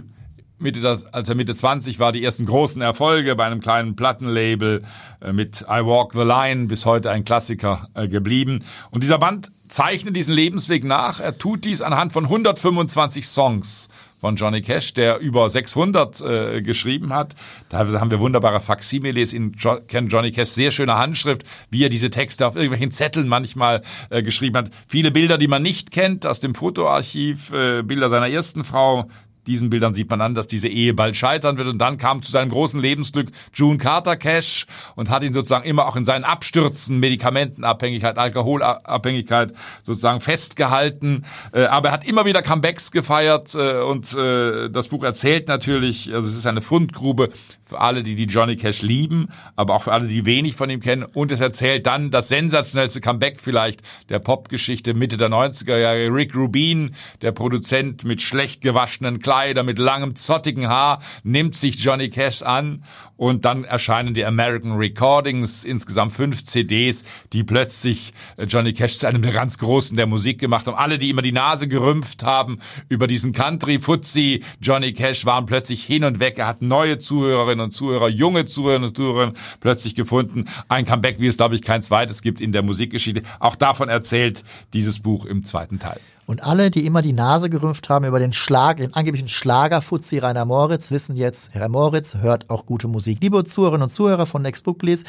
[0.61, 4.83] Mitte, als er Mitte 20 war, die ersten großen Erfolge bei einem kleinen Plattenlabel
[5.21, 8.63] äh, mit I Walk the Line, bis heute ein Klassiker äh, geblieben.
[8.93, 11.19] Und dieser Band zeichnet diesen Lebensweg nach.
[11.19, 13.89] Er tut dies anhand von 125 Songs
[14.21, 17.35] von Johnny Cash, der über 600 äh, geschrieben hat.
[17.68, 21.89] Da haben wir wunderbare Faximiles in jo Ken Johnny Cash sehr schöne Handschrift, wie er
[21.89, 24.71] diese Texte auf irgendwelchen Zetteln manchmal äh, geschrieben hat.
[24.87, 29.09] Viele Bilder, die man nicht kennt aus dem Fotoarchiv, äh, Bilder seiner ersten Frau,
[29.47, 31.68] diesen Bildern sieht man an, dass diese Ehe bald scheitern wird.
[31.68, 34.66] Und dann kam zu seinem großen Lebensglück June Carter Cash
[34.97, 41.24] und hat ihn sozusagen immer auch in seinen Abstürzen, Medikamentenabhängigkeit, Alkoholabhängigkeit sozusagen festgehalten.
[41.53, 46.12] Äh, aber er hat immer wieder Comebacks gefeiert äh, und äh, das Buch erzählt natürlich,
[46.14, 47.30] also es ist eine Fundgrube
[47.62, 50.80] für alle, die die Johnny Cash lieben, aber auch für alle, die wenig von ihm
[50.80, 51.05] kennen.
[51.14, 56.09] Und es erzählt dann das sensationellste Comeback vielleicht der Popgeschichte Mitte der 90er Jahre.
[56.12, 62.11] Rick Rubin, der Produzent mit schlecht gewaschenen Kleider mit langem, zottigen Haar, nimmt sich Johnny
[62.11, 62.83] Cash an
[63.16, 69.07] und dann erscheinen die American Recordings, insgesamt fünf CDs, die plötzlich äh, Johnny Cash zu
[69.07, 70.74] einem der ganz Großen der Musik gemacht haben.
[70.74, 72.59] Alle, die immer die Nase gerümpft haben
[72.89, 76.37] über diesen Country-Fuzzi Johnny Cash, waren plötzlich hin und weg.
[76.39, 80.47] Er hat neue Zuhörerinnen und Zuhörer, junge Zuhörerinnen und Zuhörer plötzlich gefunden.
[80.68, 83.22] Ein Comeback, wie es, glaube ich, kein zweites gibt in der Musikgeschichte.
[83.39, 86.01] Auch davon erzählt dieses Buch im zweiten Teil.
[86.31, 90.45] Und alle, die immer die Nase gerümpft haben über den Schlag, den angeblichen Schlagerfuzzi Rainer
[90.45, 93.18] Moritz, wissen jetzt, Herr Moritz hört auch gute Musik.
[93.20, 95.05] Liebe Zuhörerinnen und Zuhörer von Next Book Please,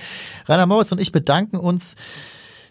[0.47, 1.95] Rainer Moritz und ich bedanken uns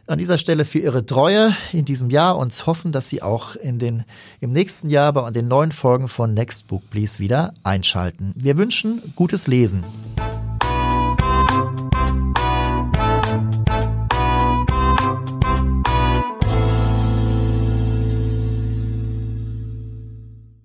[0.09, 3.79] an dieser Stelle für Ihre Treue in diesem Jahr und hoffen, dass Sie auch in
[3.79, 4.03] den,
[4.41, 8.33] im nächsten Jahr bei den neuen Folgen von Next Book Please wieder einschalten.
[8.35, 9.85] Wir wünschen gutes Lesen.